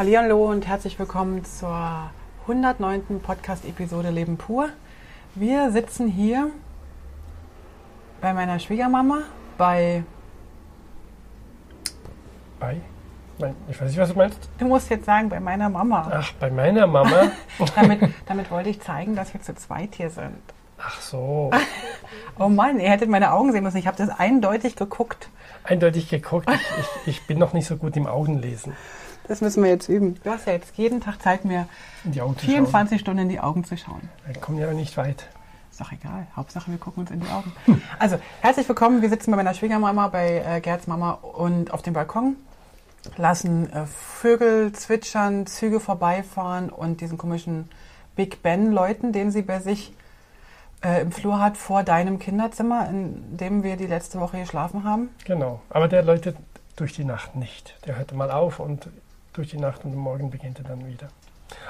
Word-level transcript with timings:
Hallihallo 0.00 0.50
und 0.50 0.66
herzlich 0.66 0.98
willkommen 0.98 1.44
zur 1.44 2.10
109. 2.48 3.20
Podcast-Episode 3.20 4.08
Leben 4.08 4.38
pur. 4.38 4.70
Wir 5.34 5.70
sitzen 5.72 6.08
hier 6.08 6.48
bei 8.22 8.32
meiner 8.32 8.58
Schwiegermama, 8.58 9.24
bei. 9.58 10.02
Bei? 12.58 12.80
Nein, 13.38 13.54
ich 13.68 13.78
weiß 13.78 13.88
nicht, 13.88 13.98
was 13.98 14.08
du 14.08 14.16
meinst. 14.16 14.48
Du 14.56 14.64
musst 14.64 14.88
jetzt 14.88 15.04
sagen, 15.04 15.28
bei 15.28 15.38
meiner 15.38 15.68
Mama. 15.68 16.10
Ach, 16.10 16.32
bei 16.40 16.50
meiner 16.50 16.86
Mama? 16.86 17.32
damit, 17.74 18.00
damit 18.24 18.50
wollte 18.50 18.70
ich 18.70 18.80
zeigen, 18.80 19.14
dass 19.14 19.34
wir 19.34 19.42
zu 19.42 19.54
zweit 19.54 19.96
hier 19.96 20.08
sind. 20.08 20.40
Ach 20.78 20.98
so. 21.02 21.50
oh 22.38 22.48
Mann, 22.48 22.80
ihr 22.80 22.88
hättet 22.88 23.10
meine 23.10 23.32
Augen 23.32 23.52
sehen 23.52 23.64
müssen. 23.64 23.76
Ich 23.76 23.86
habe 23.86 23.98
das 23.98 24.08
eindeutig 24.08 24.76
geguckt. 24.76 25.28
Eindeutig 25.62 26.08
geguckt. 26.08 26.48
Ich, 26.50 26.60
ich, 26.78 27.06
ich, 27.06 27.26
bin 27.26 27.38
noch 27.38 27.52
nicht 27.52 27.66
so 27.66 27.76
gut 27.76 27.98
im 27.98 28.06
Augenlesen. 28.06 28.74
Das 29.30 29.40
müssen 29.40 29.62
wir 29.62 29.70
jetzt 29.70 29.88
üben. 29.88 30.18
Du 30.24 30.30
hast 30.30 30.48
ja 30.48 30.54
jetzt 30.54 30.76
jeden 30.76 31.00
Tag 31.00 31.22
Zeit, 31.22 31.44
mir 31.44 31.68
24 32.02 33.00
Stunden 33.00 33.22
in 33.22 33.28
die 33.28 33.38
Augen 33.38 33.62
zu 33.62 33.76
schauen. 33.76 34.00
Wir 34.26 34.34
kommen 34.40 34.58
ja 34.58 34.72
nicht 34.72 34.96
weit. 34.96 35.28
Ist 35.70 35.80
doch 35.80 35.92
egal. 35.92 36.26
Hauptsache, 36.34 36.68
wir 36.68 36.78
gucken 36.78 37.02
uns 37.02 37.12
in 37.12 37.20
die 37.20 37.28
Augen. 37.28 37.52
Also, 38.00 38.18
herzlich 38.40 38.68
willkommen. 38.68 39.02
Wir 39.02 39.08
sitzen 39.08 39.30
bei 39.30 39.36
meiner 39.36 39.54
Schwiegermama, 39.54 40.08
bei 40.08 40.42
äh, 40.44 40.60
Gerds 40.60 40.88
Mama 40.88 41.12
und 41.12 41.72
auf 41.72 41.82
dem 41.82 41.94
Balkon. 41.94 42.34
Lassen 43.18 43.72
äh, 43.72 43.86
Vögel 43.86 44.72
zwitschern, 44.72 45.46
Züge 45.46 45.78
vorbeifahren 45.78 46.68
und 46.68 47.00
diesen 47.00 47.16
komischen 47.16 47.70
Big 48.16 48.42
Ben-Leuten, 48.42 49.12
den 49.12 49.30
sie 49.30 49.42
bei 49.42 49.60
sich 49.60 49.92
äh, 50.82 51.02
im 51.02 51.12
Flur 51.12 51.38
hat, 51.38 51.56
vor 51.56 51.84
deinem 51.84 52.18
Kinderzimmer, 52.18 52.88
in 52.90 53.36
dem 53.36 53.62
wir 53.62 53.76
die 53.76 53.86
letzte 53.86 54.18
Woche 54.18 54.40
geschlafen 54.40 54.82
haben. 54.82 55.10
Genau, 55.24 55.60
aber 55.70 55.86
der 55.86 56.02
läutet 56.02 56.36
durch 56.74 56.94
die 56.94 57.04
Nacht 57.04 57.36
nicht. 57.36 57.76
Der 57.86 57.96
hört 57.96 58.12
mal 58.12 58.32
auf 58.32 58.58
und 58.58 58.88
durch 59.32 59.48
die 59.50 59.58
Nacht 59.58 59.84
und 59.84 59.94
morgen 59.94 60.30
beginnt 60.30 60.58
er 60.58 60.64
dann 60.64 60.86
wieder. 60.86 61.08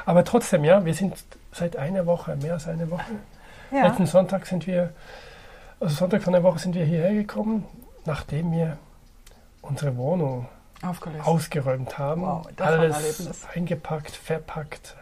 Aber 0.04 0.24
trotzdem, 0.24 0.64
ja, 0.64 0.84
wir 0.84 0.94
sind 0.94 1.16
seit 1.52 1.76
einer 1.76 2.06
Woche, 2.06 2.36
mehr 2.36 2.54
als 2.54 2.68
eine 2.68 2.90
Woche. 2.90 3.12
Ja. 3.70 3.86
Letzten 3.86 4.06
Sonntag 4.06 4.46
sind 4.46 4.66
wir, 4.66 4.92
also 5.78 5.94
Sonntag 5.94 6.22
von 6.22 6.32
der 6.32 6.42
Woche 6.42 6.58
sind 6.58 6.74
wir 6.74 6.84
hierher 6.84 7.12
gekommen, 7.12 7.64
nachdem 8.04 8.52
wir 8.52 8.78
unsere 9.62 9.96
Wohnung 9.96 10.48
Aufgelöst. 10.82 11.26
ausgeräumt 11.26 11.98
haben. 11.98 12.22
Wow, 12.22 12.46
alles 12.58 13.46
eingepackt, 13.54 14.10
verpackt, 14.16 14.96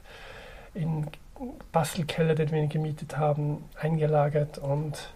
in 0.75 1.07
Bastelkeller, 1.73 2.35
den 2.35 2.51
wir 2.51 2.67
gemietet 2.67 3.17
haben, 3.17 3.65
eingelagert 3.81 4.59
und 4.59 5.13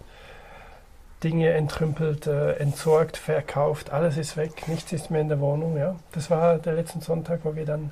Dinge 1.23 1.51
entrümpelt, 1.51 2.27
äh, 2.27 2.53
entsorgt, 2.53 3.17
verkauft. 3.17 3.91
Alles 3.91 4.17
ist 4.17 4.37
weg, 4.37 4.67
nichts 4.67 4.91
ist 4.91 5.09
mehr 5.09 5.21
in 5.21 5.29
der 5.29 5.39
Wohnung. 5.39 5.77
Ja. 5.77 5.95
Das 6.11 6.29
war 6.29 6.57
der 6.57 6.73
letzte 6.73 6.99
Sonntag, 6.99 7.41
wo 7.43 7.55
wir 7.55 7.65
dann 7.65 7.91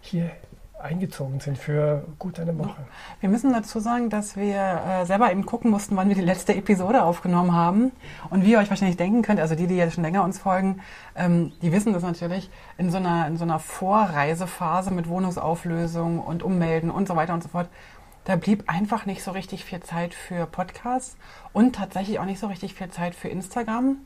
hier 0.00 0.30
eingezogen 0.80 1.40
sind 1.40 1.58
für 1.58 2.04
gut 2.18 2.38
eine 2.38 2.56
Woche. 2.56 2.76
Wir 3.20 3.28
müssen 3.28 3.52
dazu 3.52 3.80
sagen, 3.80 4.10
dass 4.10 4.36
wir 4.36 4.80
äh, 4.86 5.06
selber 5.06 5.30
eben 5.30 5.44
gucken 5.44 5.70
mussten, 5.70 5.96
wann 5.96 6.08
wir 6.08 6.14
die 6.14 6.22
letzte 6.22 6.54
Episode 6.54 7.02
aufgenommen 7.02 7.52
haben. 7.52 7.92
Und 8.30 8.44
wie 8.44 8.52
ihr 8.52 8.58
euch 8.58 8.70
wahrscheinlich 8.70 8.96
denken 8.96 9.22
könnt, 9.22 9.40
also 9.40 9.54
die, 9.54 9.66
die 9.66 9.76
jetzt 9.76 9.94
schon 9.94 10.04
länger 10.04 10.22
uns 10.22 10.38
folgen, 10.38 10.80
ähm, 11.16 11.52
die 11.62 11.72
wissen 11.72 11.92
das 11.92 12.02
natürlich, 12.02 12.50
in 12.76 12.90
so, 12.90 12.98
einer, 12.98 13.26
in 13.26 13.36
so 13.36 13.44
einer 13.44 13.58
Vorreisephase 13.58 14.92
mit 14.92 15.08
Wohnungsauflösung 15.08 16.20
und 16.20 16.42
Ummelden 16.42 16.90
und 16.90 17.08
so 17.08 17.16
weiter 17.16 17.34
und 17.34 17.42
so 17.42 17.48
fort, 17.48 17.68
da 18.28 18.36
blieb 18.36 18.64
einfach 18.66 19.06
nicht 19.06 19.22
so 19.22 19.30
richtig 19.30 19.64
viel 19.64 19.80
Zeit 19.80 20.12
für 20.12 20.44
Podcasts 20.44 21.16
und 21.54 21.76
tatsächlich 21.76 22.18
auch 22.18 22.26
nicht 22.26 22.38
so 22.38 22.46
richtig 22.46 22.74
viel 22.74 22.90
Zeit 22.90 23.14
für 23.14 23.28
Instagram. 23.28 23.96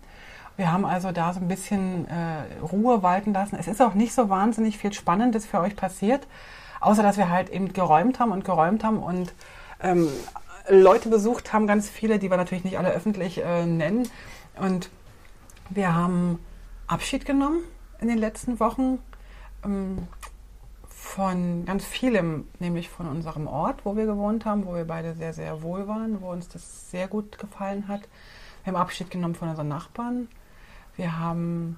Wir 0.56 0.70
haben 0.70 0.84
also 0.84 1.10
da 1.10 1.32
so 1.32 1.40
ein 1.40 1.48
bisschen 1.48 2.06
äh, 2.06 2.44
Ruhe 2.62 3.02
walten 3.02 3.32
lassen. 3.32 3.56
Es 3.58 3.66
ist 3.66 3.82
auch 3.82 3.94
nicht 3.94 4.14
so 4.14 4.28
wahnsinnig 4.28 4.78
viel 4.78 4.92
Spannendes 4.92 5.44
für 5.44 5.58
euch 5.58 5.74
passiert. 5.74 6.28
Außer 6.80 7.02
dass 7.02 7.16
wir 7.16 7.30
halt 7.30 7.50
eben 7.50 7.72
geräumt 7.72 8.20
haben 8.20 8.30
und 8.30 8.44
geräumt 8.44 8.84
haben 8.84 9.02
und 9.02 9.34
ähm, 9.80 10.06
Leute 10.68 11.08
besucht 11.08 11.52
haben, 11.52 11.66
ganz 11.66 11.90
viele, 11.90 12.20
die 12.20 12.30
wir 12.30 12.36
natürlich 12.36 12.62
nicht 12.62 12.78
alle 12.78 12.90
öffentlich 12.90 13.42
äh, 13.42 13.66
nennen. 13.66 14.08
Und 14.56 14.88
wir 15.68 15.96
haben 15.96 16.38
Abschied 16.86 17.24
genommen 17.24 17.58
in 18.00 18.06
den 18.06 18.18
letzten 18.18 18.60
Wochen 18.60 19.00
ähm, 19.64 20.06
von 21.02 21.64
ganz 21.66 21.84
vielem, 21.84 22.46
nämlich 22.60 22.88
von 22.88 23.08
unserem 23.08 23.48
Ort, 23.48 23.84
wo 23.84 23.96
wir 23.96 24.06
gewohnt 24.06 24.46
haben, 24.46 24.64
wo 24.64 24.74
wir 24.74 24.86
beide 24.86 25.14
sehr, 25.14 25.32
sehr 25.32 25.60
wohl 25.60 25.88
waren, 25.88 26.22
wo 26.22 26.30
uns 26.30 26.48
das 26.48 26.90
sehr 26.90 27.08
gut 27.08 27.38
gefallen 27.38 27.88
hat. 27.88 28.02
Wir 28.62 28.72
haben 28.72 28.80
Abschied 28.80 29.10
genommen 29.10 29.34
von 29.34 29.48
unseren 29.48 29.68
Nachbarn. 29.68 30.28
Wir 30.96 31.18
haben 31.18 31.76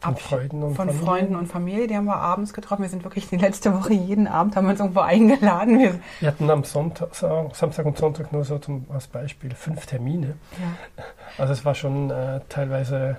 von, 0.00 0.16
Freunden 0.16 0.62
und, 0.62 0.74
von 0.74 0.90
Freunden 0.90 1.36
und 1.36 1.46
Familie, 1.46 1.88
die 1.88 1.96
haben 1.96 2.06
wir 2.06 2.16
abends 2.16 2.54
getroffen. 2.54 2.82
Wir 2.82 2.88
sind 2.88 3.04
wirklich 3.04 3.28
die 3.28 3.36
letzte 3.36 3.74
Woche 3.74 3.92
jeden 3.92 4.26
Abend 4.26 4.56
haben 4.56 4.64
wir 4.64 4.70
uns 4.70 4.80
irgendwo 4.80 5.00
eingeladen. 5.00 5.78
Wir, 5.78 6.00
wir 6.18 6.28
hatten 6.28 6.50
am 6.50 6.64
Sonntag, 6.64 7.14
Samstag 7.14 7.84
und 7.84 7.98
Sonntag 7.98 8.32
nur 8.32 8.44
so 8.44 8.58
zum, 8.58 8.86
als 8.92 9.08
Beispiel 9.08 9.54
fünf 9.54 9.84
Termine. 9.86 10.36
Ja. 10.58 11.04
Also 11.36 11.52
es 11.52 11.64
war 11.66 11.74
schon 11.74 12.10
äh, 12.10 12.40
teilweise 12.48 13.18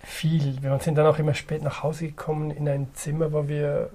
viel. 0.00 0.60
Wir 0.62 0.76
sind 0.80 0.98
dann 0.98 1.06
auch 1.06 1.18
immer 1.18 1.34
spät 1.34 1.62
nach 1.62 1.84
Hause 1.84 2.08
gekommen 2.08 2.50
in 2.50 2.68
ein 2.68 2.88
Zimmer, 2.94 3.32
wo 3.32 3.46
wir 3.46 3.90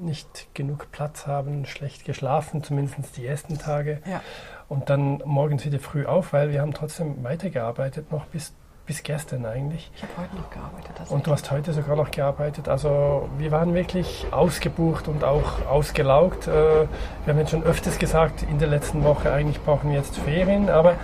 nicht 0.00 0.48
genug 0.54 0.90
Platz 0.92 1.26
haben, 1.26 1.66
schlecht 1.66 2.04
geschlafen, 2.04 2.62
zumindest 2.62 3.16
die 3.16 3.26
ersten 3.26 3.58
Tage. 3.58 4.00
Ja. 4.06 4.22
Und 4.68 4.90
dann 4.90 5.22
morgens 5.24 5.64
wieder 5.64 5.78
früh 5.78 6.06
auf, 6.06 6.32
weil 6.32 6.50
wir 6.50 6.60
haben 6.60 6.72
trotzdem 6.72 7.22
weitergearbeitet, 7.22 8.10
noch 8.10 8.26
bis 8.26 8.54
bis 8.86 9.02
gestern 9.02 9.46
eigentlich. 9.46 9.90
Ich 9.96 10.02
habe 10.02 10.12
heute 10.18 10.36
noch 10.36 10.50
gearbeitet. 10.50 11.10
Und 11.10 11.26
du 11.26 11.30
hast 11.30 11.50
heute 11.50 11.72
sogar 11.72 11.96
noch 11.96 12.10
gearbeitet. 12.10 12.68
Also 12.68 13.28
wir 13.38 13.50
waren 13.50 13.72
wirklich 13.72 14.26
ausgebucht 14.30 15.08
und 15.08 15.24
auch 15.24 15.64
ausgelaugt. 15.66 16.46
Äh, 16.46 16.50
wir 16.50 16.88
haben 17.28 17.38
jetzt 17.38 17.50
schon 17.50 17.62
öfters 17.62 17.98
gesagt, 17.98 18.42
in 18.42 18.58
der 18.58 18.68
letzten 18.68 19.02
Woche 19.04 19.32
eigentlich 19.32 19.62
brauchen 19.62 19.90
wir 19.90 19.96
jetzt 19.96 20.18
Ferien, 20.18 20.68
aber 20.68 20.96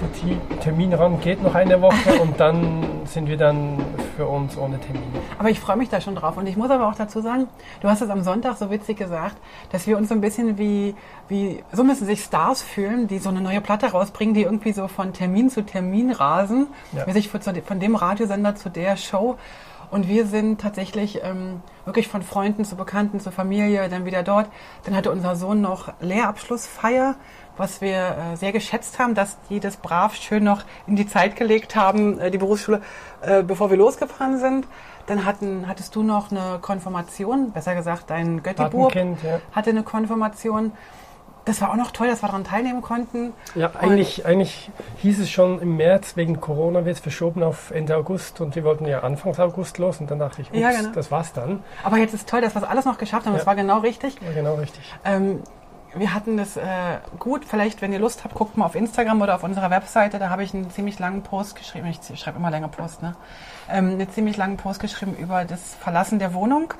der 0.00 0.60
Terminrang 0.60 1.20
geht 1.20 1.42
noch 1.42 1.54
eine 1.54 1.82
Woche 1.82 2.12
und 2.20 2.40
dann 2.40 2.84
sind 3.04 3.28
wir 3.28 3.36
dann 3.36 3.84
für 4.16 4.26
uns 4.26 4.56
ohne 4.56 4.78
Termin. 4.80 5.02
Aber 5.38 5.50
ich 5.50 5.60
freue 5.60 5.76
mich 5.76 5.88
da 5.88 6.00
schon 6.00 6.14
drauf. 6.14 6.36
Und 6.36 6.46
ich 6.46 6.56
muss 6.56 6.70
aber 6.70 6.88
auch 6.88 6.94
dazu 6.94 7.20
sagen, 7.20 7.46
du 7.80 7.88
hast 7.88 8.00
es 8.00 8.10
am 8.10 8.22
Sonntag 8.22 8.56
so 8.56 8.70
witzig 8.70 8.98
gesagt, 8.98 9.36
dass 9.70 9.86
wir 9.86 9.96
uns 9.96 10.08
so 10.08 10.14
ein 10.14 10.20
bisschen 10.20 10.58
wie, 10.58 10.94
wie 11.28 11.62
so 11.72 11.84
müssen 11.84 12.06
sich 12.06 12.22
Stars 12.22 12.62
fühlen, 12.62 13.06
die 13.06 13.18
so 13.18 13.28
eine 13.28 13.40
neue 13.40 13.60
Platte 13.60 13.86
rausbringen, 13.86 14.34
die 14.34 14.42
irgendwie 14.42 14.72
so 14.72 14.88
von 14.88 15.12
Termin 15.12 15.50
zu 15.50 15.64
Termin 15.64 16.10
rasen. 16.10 16.68
Ja. 16.92 17.06
Wir 17.06 17.12
sich 17.22 17.30
von 17.64 17.80
dem 17.80 17.94
Radiosender 17.94 18.54
zu 18.54 18.68
der 18.68 18.96
Show. 18.96 19.36
Und 19.90 20.06
wir 20.06 20.26
sind 20.26 20.60
tatsächlich 20.60 21.20
ähm, 21.22 21.62
wirklich 21.86 22.08
von 22.08 22.22
Freunden 22.22 22.64
zu 22.64 22.76
Bekannten, 22.76 23.20
zu 23.20 23.30
Familie, 23.30 23.88
dann 23.88 24.04
wieder 24.04 24.22
dort. 24.22 24.48
Dann 24.84 24.94
hatte 24.94 25.10
unser 25.10 25.34
Sohn 25.34 25.62
noch 25.62 25.92
Lehrabschlussfeier, 26.00 27.16
was 27.56 27.80
wir 27.80 28.32
äh, 28.32 28.36
sehr 28.36 28.52
geschätzt 28.52 28.98
haben, 28.98 29.14
dass 29.14 29.38
die 29.48 29.60
das 29.60 29.78
brav 29.78 30.14
schön 30.14 30.44
noch 30.44 30.62
in 30.86 30.96
die 30.96 31.06
Zeit 31.06 31.36
gelegt 31.36 31.74
haben, 31.74 32.18
äh, 32.18 32.30
die 32.30 32.38
Berufsschule, 32.38 32.82
äh, 33.22 33.42
bevor 33.42 33.70
wir 33.70 33.78
losgefahren 33.78 34.38
sind. 34.38 34.66
Dann 35.06 35.24
hatten, 35.24 35.66
hattest 35.66 35.96
du 35.96 36.02
noch 36.02 36.30
eine 36.30 36.58
Konfirmation, 36.60 37.50
besser 37.52 37.74
gesagt, 37.74 38.10
dein 38.10 38.42
Götti-Bub 38.42 38.94
ja. 38.94 39.40
hatte 39.52 39.70
eine 39.70 39.82
Konfirmation 39.82 40.72
das 41.48 41.62
war 41.62 41.70
auch 41.70 41.76
noch 41.76 41.92
toll, 41.92 42.08
dass 42.08 42.22
wir 42.22 42.28
daran 42.28 42.44
teilnehmen 42.44 42.82
konnten. 42.82 43.32
Ja, 43.54 43.70
eigentlich, 43.80 44.26
eigentlich 44.26 44.70
hieß 44.98 45.18
es 45.20 45.30
schon 45.30 45.60
im 45.60 45.76
März, 45.76 46.14
wegen 46.16 46.40
Corona 46.40 46.84
wird 46.84 46.96
es 46.96 47.00
verschoben 47.00 47.42
auf 47.42 47.70
Ende 47.70 47.96
August 47.96 48.42
und 48.42 48.54
wir 48.54 48.64
wollten 48.64 48.86
ja 48.86 49.00
Anfangs 49.00 49.40
August 49.40 49.78
los 49.78 49.98
und 49.98 50.10
dann 50.10 50.18
dachte 50.18 50.42
ich, 50.42 50.50
ups, 50.50 50.58
ja, 50.58 50.70
genau. 50.72 50.90
das 50.90 51.10
war's 51.10 51.32
dann. 51.32 51.62
Aber 51.82 51.96
jetzt 51.96 52.12
ist 52.12 52.28
toll, 52.28 52.42
dass 52.42 52.54
wir 52.54 52.62
es 52.62 52.68
alles 52.68 52.84
noch 52.84 52.98
geschafft 52.98 53.24
haben, 53.24 53.32
ja. 53.32 53.38
das 53.38 53.46
war 53.46 53.56
genau 53.56 53.78
richtig. 53.78 54.22
War 54.22 54.34
genau 54.34 54.56
richtig. 54.56 54.82
Ähm, 55.04 55.42
wir 55.94 56.12
hatten 56.12 56.36
das 56.36 56.58
äh, 56.58 56.62
gut. 57.18 57.46
Vielleicht, 57.46 57.80
wenn 57.80 57.94
ihr 57.94 57.98
Lust 57.98 58.24
habt, 58.24 58.34
guckt 58.34 58.58
mal 58.58 58.66
auf 58.66 58.74
Instagram 58.74 59.22
oder 59.22 59.34
auf 59.34 59.42
unserer 59.42 59.70
Webseite. 59.70 60.18
Da 60.18 60.28
habe 60.28 60.44
ich 60.44 60.52
einen 60.52 60.70
ziemlich 60.70 60.98
langen 60.98 61.22
Post 61.22 61.56
geschrieben. 61.56 61.86
Ich 61.86 62.20
schreibe 62.20 62.38
immer 62.38 62.50
länger 62.50 62.68
Post, 62.68 63.00
ne? 63.00 63.16
Ähm, 63.70 63.92
einen 63.92 64.10
ziemlich 64.10 64.36
langen 64.36 64.58
Post 64.58 64.80
geschrieben 64.80 65.16
über 65.16 65.46
das 65.46 65.74
Verlassen 65.80 66.18
der 66.18 66.34
Wohnung. 66.34 66.74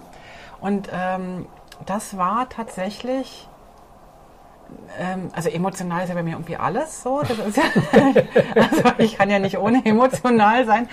Und 0.60 0.90
ähm, 0.92 1.46
das 1.86 2.18
war 2.18 2.50
tatsächlich 2.50 3.48
ähm, 4.98 5.30
also 5.32 5.48
emotional 5.48 6.02
ist 6.02 6.08
ja 6.08 6.14
bei 6.14 6.22
mir 6.22 6.32
irgendwie 6.32 6.56
alles 6.56 7.02
so. 7.02 7.22
Ja, 7.22 7.28
also 8.54 8.82
ich 8.98 9.16
kann 9.16 9.30
ja 9.30 9.38
nicht 9.38 9.58
ohne 9.58 9.84
emotional 9.84 10.64
sein. 10.66 10.88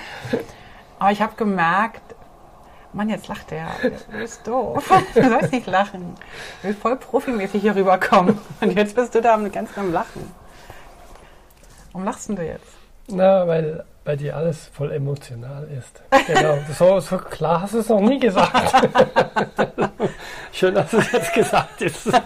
Aber 1.00 1.12
ich 1.12 1.22
habe 1.22 1.36
gemerkt, 1.36 2.02
Mann, 2.94 3.10
jetzt 3.10 3.28
lacht 3.28 3.52
der. 3.52 3.68
Du 3.82 4.18
bist 4.18 4.48
doof. 4.48 4.90
Du 5.14 5.30
sollst 5.30 5.52
nicht 5.52 5.68
lachen. 5.68 6.16
Du 6.62 6.68
willst 6.70 6.82
voll 6.82 6.96
profimäßig 6.96 7.62
hier 7.62 7.76
rüberkommen. 7.76 8.40
Und 8.62 8.72
jetzt 8.74 8.96
bist 8.96 9.14
du 9.14 9.22
da 9.22 9.38
ganz 9.50 9.78
am 9.78 9.92
Lachen. 9.92 10.32
Warum 11.92 12.06
lachst 12.06 12.30
du 12.30 12.42
jetzt? 12.42 12.76
Na, 13.08 13.46
weil 13.48 13.84
bei 14.06 14.16
dir 14.16 14.36
alles 14.38 14.68
voll 14.74 14.92
emotional 14.92 15.68
ist. 15.68 16.02
Genau. 16.28 16.58
So, 16.78 17.00
so 17.00 17.18
klar 17.18 17.62
hast 17.62 17.74
du 17.74 17.80
es 17.80 17.90
noch 17.90 18.00
nie 18.00 18.20
gesagt. 18.20 18.90
Schön, 20.52 20.76
dass 20.76 20.94
es 20.94 21.12
jetzt 21.12 21.34
gesagt 21.34 21.82
ist. 21.82 22.08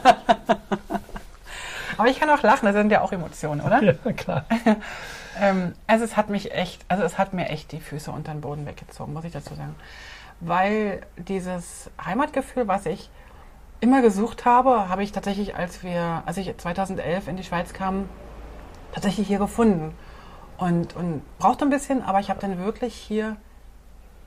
Aber 2.00 2.08
ich 2.08 2.18
kann 2.18 2.30
auch 2.30 2.42
lachen, 2.44 2.66
das 2.66 2.76
sind 2.76 2.94
ja 2.94 3.02
auch 3.02 3.12
Emotionen, 3.12 3.60
oder? 3.60 3.84
Ja, 3.84 4.14
klar. 4.14 4.46
ähm, 5.42 5.74
also 5.86 6.06
es 6.06 6.16
hat 6.16 6.30
mich 6.30 6.54
echt, 6.54 6.86
also 6.88 7.04
es 7.04 7.18
hat 7.18 7.34
mir 7.34 7.50
echt 7.50 7.74
die 7.74 7.82
Füße 7.82 8.10
unter 8.10 8.32
den 8.32 8.40
Boden 8.40 8.66
weggezogen, 8.66 9.12
muss 9.12 9.26
ich 9.26 9.34
dazu 9.34 9.54
sagen. 9.54 9.76
weil 10.40 11.02
dieses 11.18 11.92
Heimatgefühl, 12.02 12.70
was 12.70 12.86
ich 12.86 13.10
immer 13.82 14.02
gesucht 14.02 14.46
habe, 14.46 14.88
habe 14.88 15.04
ich 15.04 15.12
tatsächlich, 15.12 15.58
als 15.58 15.84
wir, 15.84 16.24
als 16.26 16.38
ich 16.38 16.58
2011 16.58 17.28
in 17.28 17.36
die 17.36 17.44
Schweiz 17.44 17.74
kam, 17.74 18.08
tatsächlich 18.94 19.28
hier 19.28 19.40
gefunden. 19.40 19.94
Und, 20.58 20.96
und 20.96 21.22
brauchte 21.38 21.66
ein 21.66 21.70
bisschen, 21.70 22.02
aber 22.02 22.22
ich 22.22 22.30
habe 22.30 22.40
dann 22.40 22.60
wirklich 22.60 22.96
hier 22.96 23.36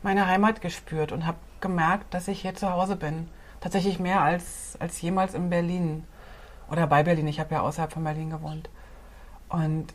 meine 0.03 0.27
Heimat 0.27 0.61
gespürt 0.61 1.11
und 1.11 1.25
habe 1.25 1.39
gemerkt, 1.63 2.13
dass 2.13 2.29
ich 2.29 2.43
hier 2.43 2.55
zu 2.55 2.71
Hause 2.71 2.97
bin. 2.97 3.31
Tatsächlich 3.63 3.99
mehr 3.99 4.21
als, 4.21 4.77
als 4.79 5.01
jemals 5.01 5.33
in 5.33 5.49
Berlin. 5.49 6.05
Oder 6.73 6.87
bei 6.87 7.03
Berlin. 7.03 7.29
Ich 7.29 7.39
habe 7.39 7.55
ja 7.55 7.61
außerhalb 7.61 7.93
von 7.93 8.03
Berlin 8.03 8.31
gewohnt. 8.31 8.71
Und 9.51 9.89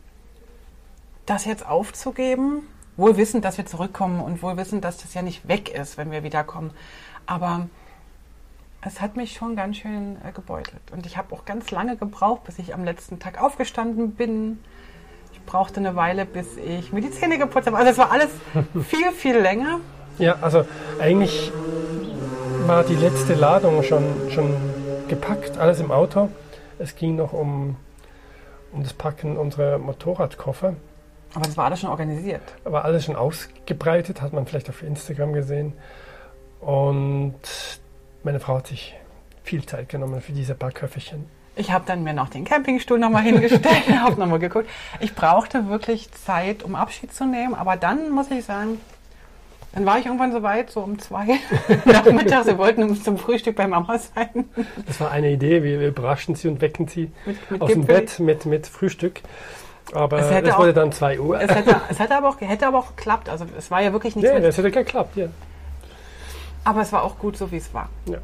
das 1.26 1.46
jetzt 1.46 1.68
aufzugeben, 1.68 2.68
wohl 2.98 3.18
wissend, 3.18 3.44
dass 3.44 3.58
wir 3.58 3.66
zurückkommen 3.66 4.22
und 4.22 4.44
wohl 4.44 4.58
wissend, 4.58 4.86
dass 4.86 4.98
das 4.98 5.16
ja 5.16 5.24
nicht 5.24 5.48
weg 5.48 5.74
ist, 5.74 5.98
wenn 5.98 6.12
wir 6.12 6.22
wiederkommen. 6.22 6.72
Aber 7.26 7.68
es 8.82 9.02
hat 9.02 9.18
mich 9.18 9.34
schon 9.34 9.56
ganz 9.56 9.78
schön 9.78 10.18
äh, 10.24 10.32
gebeutelt. 10.32 10.82
Und 10.92 11.08
ich 11.08 11.18
habe 11.18 11.34
auch 11.34 11.46
ganz 11.46 11.72
lange 11.72 11.98
gebraucht, 11.98 12.44
bis 12.44 12.60
ich 12.60 12.76
am 12.76 12.84
letzten 12.84 13.18
Tag 13.18 13.42
aufgestanden 13.42 14.12
bin. 14.12 14.60
Ich 15.34 15.44
brauchte 15.46 15.80
eine 15.80 15.96
Weile, 15.96 16.26
bis 16.26 16.58
ich 16.58 16.94
mir 16.94 17.02
die 17.02 17.10
Zähne 17.10 17.40
geputzt 17.40 17.66
habe. 17.66 17.78
Also 17.78 17.90
es 17.90 17.98
war 17.98 18.12
alles 18.12 18.30
viel, 18.88 19.12
viel 19.14 19.38
länger. 19.38 19.80
Ja, 20.20 20.38
also 20.42 20.64
eigentlich 21.00 21.52
war 22.68 22.84
die 22.84 22.96
letzte 22.96 23.34
Ladung 23.34 23.82
schon, 23.82 24.04
schon 24.30 24.56
gepackt, 25.08 25.58
alles 25.58 25.80
im 25.80 25.92
Auto. 25.92 26.30
Es 26.80 26.96
ging 26.96 27.16
noch 27.16 27.34
um, 27.34 27.76
um 28.72 28.84
das 28.84 28.94
Packen 28.94 29.38
unserer 29.38 29.78
Motorradkoffer. 29.78 30.76
Aber 31.34 31.46
das 31.46 31.58
war 31.58 31.66
alles 31.66 31.82
schon 31.82 31.90
organisiert. 31.90 32.42
War 32.64 32.86
alles 32.86 33.06
schon 33.06 33.16
ausgebreitet, 33.16 34.22
hat 34.22 34.34
man 34.34 34.46
vielleicht 34.46 34.70
auf 34.70 34.82
Instagram 34.82 35.34
gesehen. 35.34 35.74
Und 36.62 37.36
meine 38.24 38.40
Frau 38.40 38.58
hat 38.58 38.68
sich 38.68 38.96
viel 39.44 39.66
Zeit 39.66 39.90
genommen 39.90 40.22
für 40.22 40.32
diese 40.32 40.56
paar 40.56 40.72
Köfferchen. 40.72 41.26
Ich 41.56 41.72
habe 41.72 41.86
dann 41.88 42.04
mir 42.04 42.14
noch 42.14 42.30
den 42.30 42.46
Campingstuhl 42.46 43.00
nochmal 43.00 43.24
hingestellt, 43.24 43.90
habe 44.00 44.20
nochmal 44.20 44.40
geguckt. 44.40 44.70
Ich 45.00 45.16
brauchte 45.16 45.70
wirklich 45.70 46.12
Zeit, 46.12 46.64
um 46.64 46.76
Abschied 46.76 47.14
zu 47.14 47.26
nehmen. 47.26 47.56
Aber 47.56 47.78
dann 47.78 48.12
muss 48.12 48.30
ich 48.30 48.46
sagen, 48.46 48.80
dann 49.74 49.86
war 49.86 50.00
ich 50.00 50.06
irgendwann 50.06 50.32
so 50.32 50.42
weit, 50.44 50.72
so 50.72 50.82
um 50.82 50.98
zwei 50.98 51.40
nachmittags. 51.86 52.48
Wir 52.48 52.58
wollten 52.58 52.84
uns 52.84 53.04
zum 53.04 53.18
Frühstück 53.18 53.56
bei 53.56 53.68
Mama 53.68 53.98
sein. 53.98 54.46
Das 54.86 55.00
war 55.00 55.12
eine 55.12 55.32
Idee. 55.32 55.64
Wir 55.64 55.88
überraschen 55.88 56.36
sie 56.36 56.48
und 56.48 56.62
wecken 56.62 56.88
sie 56.88 57.12
mit, 57.26 57.52
mit 57.52 57.62
aus 57.62 57.68
Gipfel. 57.68 57.84
dem 57.84 57.88
Bett 57.88 58.20
mit, 58.20 58.46
mit 58.46 58.68
Frühstück. 58.68 59.22
Aber 59.94 60.20
es, 60.20 60.30
es 60.30 60.58
wurde 60.58 60.74
dann 60.74 60.92
2 60.92 61.20
Uhr. 61.20 61.40
Es, 61.40 61.54
hätte, 61.54 61.82
es 61.90 62.00
hätte, 62.00 62.16
aber 62.16 62.30
auch, 62.30 62.42
hätte 62.42 62.68
aber 62.68 62.80
auch 62.80 62.96
geklappt. 62.96 63.30
Also 63.30 63.46
es 63.58 63.72
war 63.72 63.82
ja 63.82 63.94
wirklich 63.94 64.16
nichts. 64.16 64.30
Ja, 64.30 64.38
es 64.38 64.58
hätte 64.58 64.72
geklappt, 64.72 65.16
ja. 65.16 65.28
Aber 66.64 66.82
es 66.82 66.92
war 66.92 67.04
auch 67.04 67.18
gut, 67.18 67.38
so 67.38 67.52
wie 67.52 67.58
es 67.58 67.74
war. 67.74 67.90
Ja. 68.06 68.18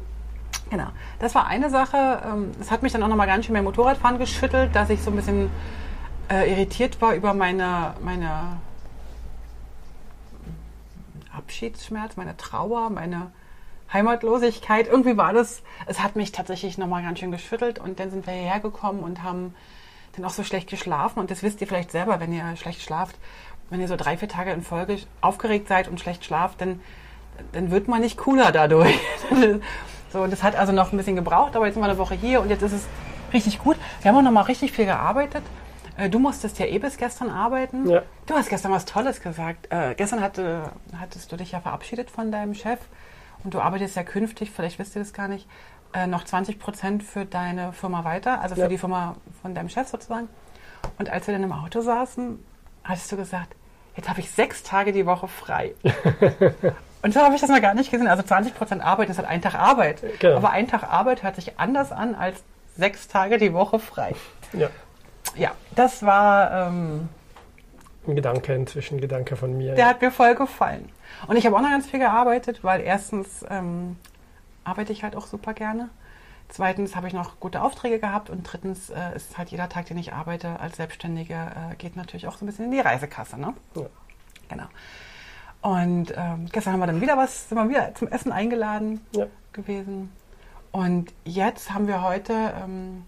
Genau. 0.70 0.88
Das 1.18 1.34
war 1.34 1.46
eine 1.46 1.70
Sache. 1.70 2.20
Ähm, 2.26 2.50
es 2.60 2.70
hat 2.70 2.82
mich 2.82 2.92
dann 2.92 3.02
auch 3.02 3.08
nochmal 3.08 3.26
ganz 3.26 3.46
schön 3.46 3.54
beim 3.54 3.64
Motorradfahren 3.64 4.18
geschüttelt, 4.18 4.74
dass 4.74 4.90
ich 4.90 5.00
so 5.00 5.10
ein 5.10 5.16
bisschen 5.16 5.50
äh, 6.30 6.50
irritiert 6.50 7.00
war 7.00 7.14
über 7.14 7.32
meine, 7.32 7.94
meine 8.02 8.58
Abschiedsschmerz, 11.36 12.16
meine 12.16 12.36
Trauer, 12.36 12.90
meine 12.90 13.30
Heimatlosigkeit. 13.92 14.86
Irgendwie 14.88 15.16
war 15.16 15.32
das, 15.32 15.62
es 15.86 16.02
hat 16.02 16.16
mich 16.16 16.32
tatsächlich 16.32 16.78
nochmal 16.78 17.02
ganz 17.02 17.18
schön 17.18 17.30
geschüttelt 17.30 17.78
und 17.78 18.00
dann 18.00 18.10
sind 18.10 18.26
wir 18.26 18.34
hierher 18.34 18.60
gekommen 18.60 19.00
und 19.00 19.22
haben 19.22 19.54
dann 20.16 20.24
auch 20.24 20.30
so 20.30 20.44
schlecht 20.44 20.68
geschlafen. 20.68 21.20
Und 21.20 21.30
das 21.30 21.42
wisst 21.42 21.60
ihr 21.60 21.66
vielleicht 21.66 21.90
selber, 21.90 22.20
wenn 22.20 22.32
ihr 22.32 22.56
schlecht 22.56 22.82
schlaft. 22.82 23.16
Wenn 23.70 23.80
ihr 23.80 23.88
so 23.88 23.96
drei, 23.96 24.16
vier 24.16 24.28
Tage 24.28 24.52
in 24.52 24.62
Folge 24.62 24.98
aufgeregt 25.20 25.68
seid 25.68 25.88
und 25.88 25.98
schlecht 26.00 26.24
schlaft, 26.24 26.60
dann, 26.60 26.80
dann 27.52 27.70
wird 27.70 27.88
man 27.88 28.00
nicht 28.00 28.18
cooler 28.18 28.52
dadurch. 28.52 28.98
so, 30.12 30.26
das 30.26 30.42
hat 30.42 30.56
also 30.56 30.72
noch 30.72 30.92
ein 30.92 30.96
bisschen 30.96 31.16
gebraucht, 31.16 31.56
aber 31.56 31.66
jetzt 31.66 31.74
sind 31.74 31.82
wir 31.82 31.88
eine 31.88 31.98
Woche 31.98 32.14
hier 32.14 32.40
und 32.40 32.50
jetzt 32.50 32.62
ist 32.62 32.72
es 32.72 32.86
richtig 33.32 33.58
gut. 33.58 33.76
Wir 34.02 34.10
haben 34.10 34.18
auch 34.18 34.22
nochmal 34.22 34.44
richtig 34.44 34.72
viel 34.72 34.84
gearbeitet. 34.84 35.42
Äh, 35.96 36.10
du 36.10 36.18
musstest 36.18 36.58
ja 36.58 36.66
eh 36.66 36.78
bis 36.78 36.96
gestern 36.96 37.30
arbeiten. 37.30 37.88
Ja. 37.88 38.02
Du 38.26 38.34
hast 38.34 38.48
gestern 38.48 38.72
was 38.72 38.84
Tolles 38.84 39.20
gesagt. 39.20 39.68
Äh, 39.70 39.94
gestern 39.94 40.20
hatte, 40.20 40.72
hattest 40.98 41.30
du 41.30 41.36
dich 41.36 41.52
ja 41.52 41.60
verabschiedet 41.60 42.10
von 42.10 42.32
deinem 42.32 42.54
Chef 42.54 42.80
und 43.44 43.54
du 43.54 43.60
arbeitest 43.60 43.96
ja 43.96 44.02
künftig, 44.02 44.50
vielleicht 44.50 44.78
wisst 44.78 44.96
ihr 44.96 45.02
das 45.02 45.12
gar 45.12 45.28
nicht, 45.28 45.46
äh, 45.92 46.06
noch 46.06 46.24
20 46.24 46.58
Prozent 46.58 47.02
für 47.02 47.24
deine 47.24 47.72
Firma 47.72 48.04
weiter, 48.04 48.40
also 48.40 48.54
für 48.54 48.62
ja. 48.62 48.68
die 48.68 48.78
Firma 48.78 49.16
von 49.42 49.54
deinem 49.54 49.68
Chef 49.68 49.88
sozusagen. 49.88 50.28
Und 50.98 51.10
als 51.10 51.26
wir 51.26 51.34
dann 51.34 51.44
im 51.44 51.52
Auto 51.52 51.80
saßen, 51.80 52.38
hattest 52.82 53.12
du 53.12 53.16
gesagt, 53.16 53.54
jetzt 53.96 54.08
habe 54.08 54.20
ich 54.20 54.30
sechs 54.30 54.62
Tage 54.62 54.92
die 54.92 55.06
Woche 55.06 55.28
frei. 55.28 55.74
und 57.02 57.14
so 57.14 57.20
habe 57.20 57.34
ich 57.34 57.40
das 57.40 57.50
noch 57.50 57.60
gar 57.60 57.74
nicht 57.74 57.90
gesehen. 57.90 58.08
Also 58.08 58.22
20 58.22 58.54
Prozent 58.54 58.82
Arbeit 58.82 59.08
ist 59.10 59.18
halt 59.18 59.28
ein 59.28 59.40
Tag 59.40 59.54
Arbeit. 59.54 60.02
Genau. 60.18 60.36
Aber 60.36 60.50
ein 60.50 60.66
Tag 60.66 60.82
Arbeit 60.82 61.22
hört 61.22 61.36
sich 61.36 61.58
anders 61.58 61.92
an 61.92 62.14
als 62.14 62.42
sechs 62.76 63.06
Tage 63.06 63.38
die 63.38 63.52
Woche 63.52 63.78
frei. 63.78 64.14
Ja 64.52 64.68
ja, 65.36 65.52
das 65.74 66.02
war 66.02 66.68
ähm, 66.68 67.08
ein 68.06 68.16
Gedanke, 68.16 68.54
inzwischen 68.54 69.00
Gedanke 69.00 69.36
von 69.36 69.56
mir. 69.56 69.74
Der 69.74 69.84
ja. 69.84 69.90
hat 69.90 70.00
mir 70.00 70.10
voll 70.10 70.34
gefallen. 70.34 70.88
Und 71.26 71.36
ich 71.36 71.46
habe 71.46 71.56
auch 71.56 71.60
noch 71.60 71.70
ganz 71.70 71.86
viel 71.86 72.00
gearbeitet, 72.00 72.62
weil 72.62 72.80
erstens 72.80 73.44
ähm, 73.48 73.96
arbeite 74.64 74.92
ich 74.92 75.02
halt 75.02 75.16
auch 75.16 75.26
super 75.26 75.54
gerne. 75.54 75.88
Zweitens 76.48 76.94
habe 76.94 77.08
ich 77.08 77.14
noch 77.14 77.40
gute 77.40 77.62
Aufträge 77.62 77.98
gehabt 77.98 78.30
und 78.30 78.42
drittens 78.42 78.90
äh, 78.90 79.16
ist 79.16 79.38
halt 79.38 79.48
jeder 79.48 79.68
Tag, 79.68 79.86
den 79.86 79.98
ich 79.98 80.12
arbeite 80.12 80.60
als 80.60 80.76
Selbstständige, 80.76 81.34
äh, 81.34 81.74
geht 81.76 81.96
natürlich 81.96 82.28
auch 82.28 82.36
so 82.36 82.44
ein 82.44 82.46
bisschen 82.46 82.66
in 82.66 82.70
die 82.70 82.80
Reisekasse. 82.80 83.40
Ne? 83.40 83.54
Ja. 83.74 83.86
Genau. 84.48 84.66
Und 85.62 86.12
ähm, 86.16 86.46
gestern 86.52 86.74
haben 86.74 86.80
wir 86.80 86.86
dann 86.86 87.00
wieder 87.00 87.16
was, 87.16 87.48
sind 87.48 87.56
wir 87.56 87.68
wieder 87.68 87.94
zum 87.94 88.08
Essen 88.08 88.30
eingeladen 88.30 89.00
ja. 89.12 89.26
gewesen. 89.52 90.12
Und 90.70 91.12
jetzt 91.24 91.72
haben 91.72 91.86
wir 91.86 92.02
heute 92.02 92.52
ähm, 92.62 93.06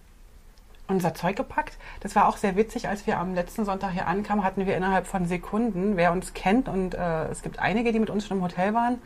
unser 0.88 1.14
Zeug 1.14 1.36
gepackt. 1.36 1.78
Das 2.00 2.14
war 2.14 2.28
auch 2.28 2.36
sehr 2.36 2.56
witzig, 2.56 2.88
als 2.88 3.06
wir 3.06 3.18
am 3.18 3.34
letzten 3.34 3.64
Sonntag 3.64 3.92
hier 3.92 4.06
ankamen, 4.06 4.44
hatten 4.44 4.66
wir 4.66 4.76
innerhalb 4.76 5.06
von 5.06 5.26
Sekunden, 5.26 5.96
wer 5.96 6.12
uns 6.12 6.34
kennt, 6.34 6.68
und 6.68 6.94
äh, 6.94 7.28
es 7.28 7.42
gibt 7.42 7.58
einige, 7.58 7.92
die 7.92 7.98
mit 7.98 8.10
uns 8.10 8.26
schon 8.26 8.38
im 8.38 8.42
Hotel 8.42 8.74
waren, 8.74 8.98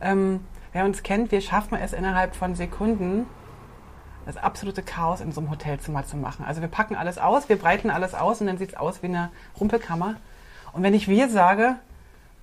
ähm, 0.00 0.40
wer 0.72 0.84
uns 0.84 1.02
kennt, 1.02 1.32
wir 1.32 1.40
schaffen 1.40 1.78
es 1.78 1.92
innerhalb 1.92 2.34
von 2.34 2.54
Sekunden, 2.54 3.26
das 4.26 4.36
absolute 4.36 4.82
Chaos 4.82 5.20
in 5.20 5.32
so 5.32 5.40
einem 5.40 5.50
Hotelzimmer 5.50 6.06
zu 6.06 6.16
machen. 6.16 6.44
Also 6.46 6.60
wir 6.60 6.68
packen 6.68 6.94
alles 6.94 7.18
aus, 7.18 7.48
wir 7.48 7.58
breiten 7.58 7.90
alles 7.90 8.14
aus 8.14 8.40
und 8.40 8.46
dann 8.46 8.58
sieht 8.58 8.70
es 8.70 8.76
aus 8.76 9.02
wie 9.02 9.06
eine 9.06 9.30
Rumpelkammer. 9.58 10.16
Und 10.72 10.82
wenn 10.82 10.94
ich 10.94 11.08
wir 11.08 11.28
sage, 11.28 11.76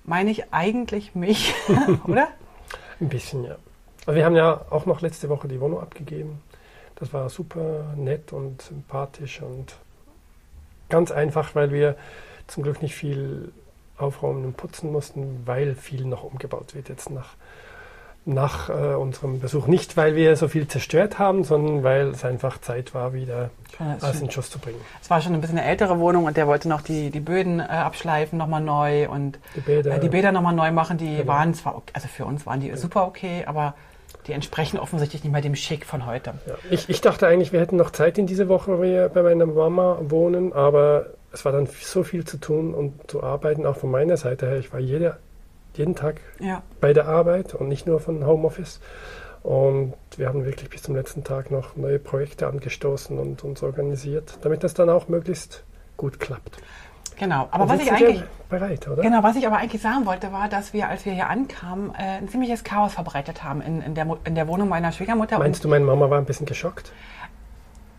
meine 0.04 0.30
ich 0.30 0.52
eigentlich 0.52 1.14
mich, 1.14 1.54
oder? 2.04 2.28
Ein 3.00 3.08
bisschen, 3.08 3.44
ja. 3.44 3.56
Also 4.06 4.16
wir 4.16 4.24
haben 4.24 4.36
ja 4.36 4.60
auch 4.70 4.86
noch 4.86 5.00
letzte 5.00 5.28
Woche 5.28 5.48
die 5.48 5.60
Wohnung 5.60 5.80
abgegeben. 5.80 6.42
Das 7.00 7.12
war 7.14 7.28
super 7.30 7.94
nett 7.96 8.32
und 8.32 8.60
sympathisch 8.62 9.40
und 9.40 9.74
ganz 10.90 11.10
einfach, 11.10 11.54
weil 11.54 11.72
wir 11.72 11.96
zum 12.46 12.62
Glück 12.62 12.82
nicht 12.82 12.94
viel 12.94 13.52
aufräumen 13.96 14.44
und 14.44 14.56
putzen 14.56 14.92
mussten, 14.92 15.42
weil 15.46 15.74
viel 15.74 16.04
noch 16.04 16.24
umgebaut 16.24 16.74
wird 16.74 16.88
jetzt 16.88 17.10
nach, 17.10 17.34
nach 18.24 18.68
äh, 18.68 18.94
unserem 18.94 19.40
Besuch. 19.40 19.66
Nicht, 19.66 19.96
weil 19.96 20.14
wir 20.14 20.36
so 20.36 20.48
viel 20.48 20.68
zerstört 20.68 21.18
haben, 21.18 21.44
sondern 21.44 21.82
weil 21.84 22.08
es 22.08 22.24
einfach 22.24 22.60
Zeit 22.60 22.94
war, 22.94 23.12
wieder 23.14 23.50
ja, 23.78 23.96
alles 24.00 24.20
in 24.20 24.30
Schuss 24.30 24.50
zu 24.50 24.58
bringen. 24.58 24.80
Es 25.00 25.08
war 25.08 25.20
schon 25.20 25.34
ein 25.34 25.40
bisschen 25.40 25.58
eine 25.58 25.68
ältere 25.68 25.98
Wohnung 25.98 26.24
und 26.24 26.36
der 26.36 26.46
wollte 26.46 26.68
noch 26.68 26.82
die, 26.82 27.10
die 27.10 27.20
Böden 27.20 27.60
äh, 27.60 27.64
abschleifen, 27.64 28.38
nochmal 28.38 28.62
neu 28.62 29.08
und 29.08 29.38
die 29.56 29.60
Bäder, 29.60 29.96
äh, 29.96 30.00
die 30.00 30.08
Bäder 30.08 30.32
nochmal 30.32 30.54
neu 30.54 30.70
machen. 30.72 30.98
Die 30.98 31.16
genau. 31.16 31.28
waren 31.28 31.54
zwar, 31.54 31.76
okay, 31.76 31.92
also 31.94 32.08
für 32.08 32.24
uns 32.24 32.46
waren 32.46 32.60
die 32.60 32.68
ja. 32.68 32.76
super 32.76 33.06
okay, 33.06 33.44
aber 33.46 33.74
die 34.26 34.32
entsprechen 34.32 34.78
offensichtlich 34.78 35.24
nicht 35.24 35.32
mehr 35.32 35.40
dem 35.40 35.54
Schick 35.54 35.86
von 35.86 36.06
heute. 36.06 36.34
Ja, 36.46 36.54
ich, 36.70 36.88
ich 36.88 37.00
dachte 37.00 37.26
eigentlich, 37.26 37.52
wir 37.52 37.60
hätten 37.60 37.76
noch 37.76 37.90
Zeit 37.90 38.18
in 38.18 38.26
dieser 38.26 38.48
Woche, 38.48 38.78
wo 38.78 38.82
wir 38.82 39.08
bei 39.08 39.22
meiner 39.22 39.46
Mama 39.46 39.98
wohnen, 40.02 40.52
aber 40.52 41.06
es 41.32 41.44
war 41.44 41.52
dann 41.52 41.66
so 41.66 42.02
viel 42.02 42.24
zu 42.24 42.38
tun 42.38 42.74
und 42.74 43.10
zu 43.10 43.22
arbeiten, 43.22 43.66
auch 43.66 43.76
von 43.76 43.90
meiner 43.90 44.16
Seite 44.16 44.46
her. 44.46 44.58
Ich 44.58 44.72
war 44.72 44.80
jede, 44.80 45.18
jeden 45.74 45.94
Tag 45.94 46.20
ja. 46.40 46.62
bei 46.80 46.92
der 46.92 47.08
Arbeit 47.08 47.54
und 47.54 47.68
nicht 47.68 47.86
nur 47.86 48.00
von 48.00 48.26
Homeoffice. 48.26 48.80
Und 49.42 49.94
wir 50.16 50.28
haben 50.28 50.44
wirklich 50.44 50.68
bis 50.68 50.82
zum 50.82 50.94
letzten 50.94 51.24
Tag 51.24 51.50
noch 51.50 51.76
neue 51.76 51.98
Projekte 51.98 52.46
angestoßen 52.46 53.18
und 53.18 53.42
uns 53.42 53.62
organisiert, 53.62 54.38
damit 54.42 54.64
das 54.64 54.74
dann 54.74 54.90
auch 54.90 55.08
möglichst 55.08 55.64
gut 55.96 56.20
klappt. 56.20 56.58
Genau, 57.20 57.48
aber 57.50 57.68
was 57.68 57.82
ich 57.82 57.92
eigentlich 57.92 58.22
bereit, 58.48 58.88
oder? 58.88 59.02
Genau, 59.02 59.22
was 59.22 59.36
ich 59.36 59.46
aber 59.46 59.58
eigentlich 59.58 59.82
sagen 59.82 60.06
wollte, 60.06 60.32
war, 60.32 60.48
dass 60.48 60.72
wir, 60.72 60.88
als 60.88 61.04
wir 61.04 61.12
hier 61.12 61.28
ankamen, 61.28 61.90
äh, 61.94 62.16
ein 62.16 62.30
ziemliches 62.30 62.64
Chaos 62.64 62.94
verbreitet 62.94 63.44
haben 63.44 63.60
in, 63.60 63.82
in, 63.82 63.94
der, 63.94 64.06
in 64.24 64.34
der 64.34 64.48
Wohnung 64.48 64.70
meiner 64.70 64.90
Schwiegermutter. 64.90 65.38
Meinst 65.38 65.62
du, 65.62 65.68
meine 65.68 65.84
Mama 65.84 66.08
war 66.08 66.16
ein 66.16 66.24
bisschen 66.24 66.46
geschockt? 66.46 66.92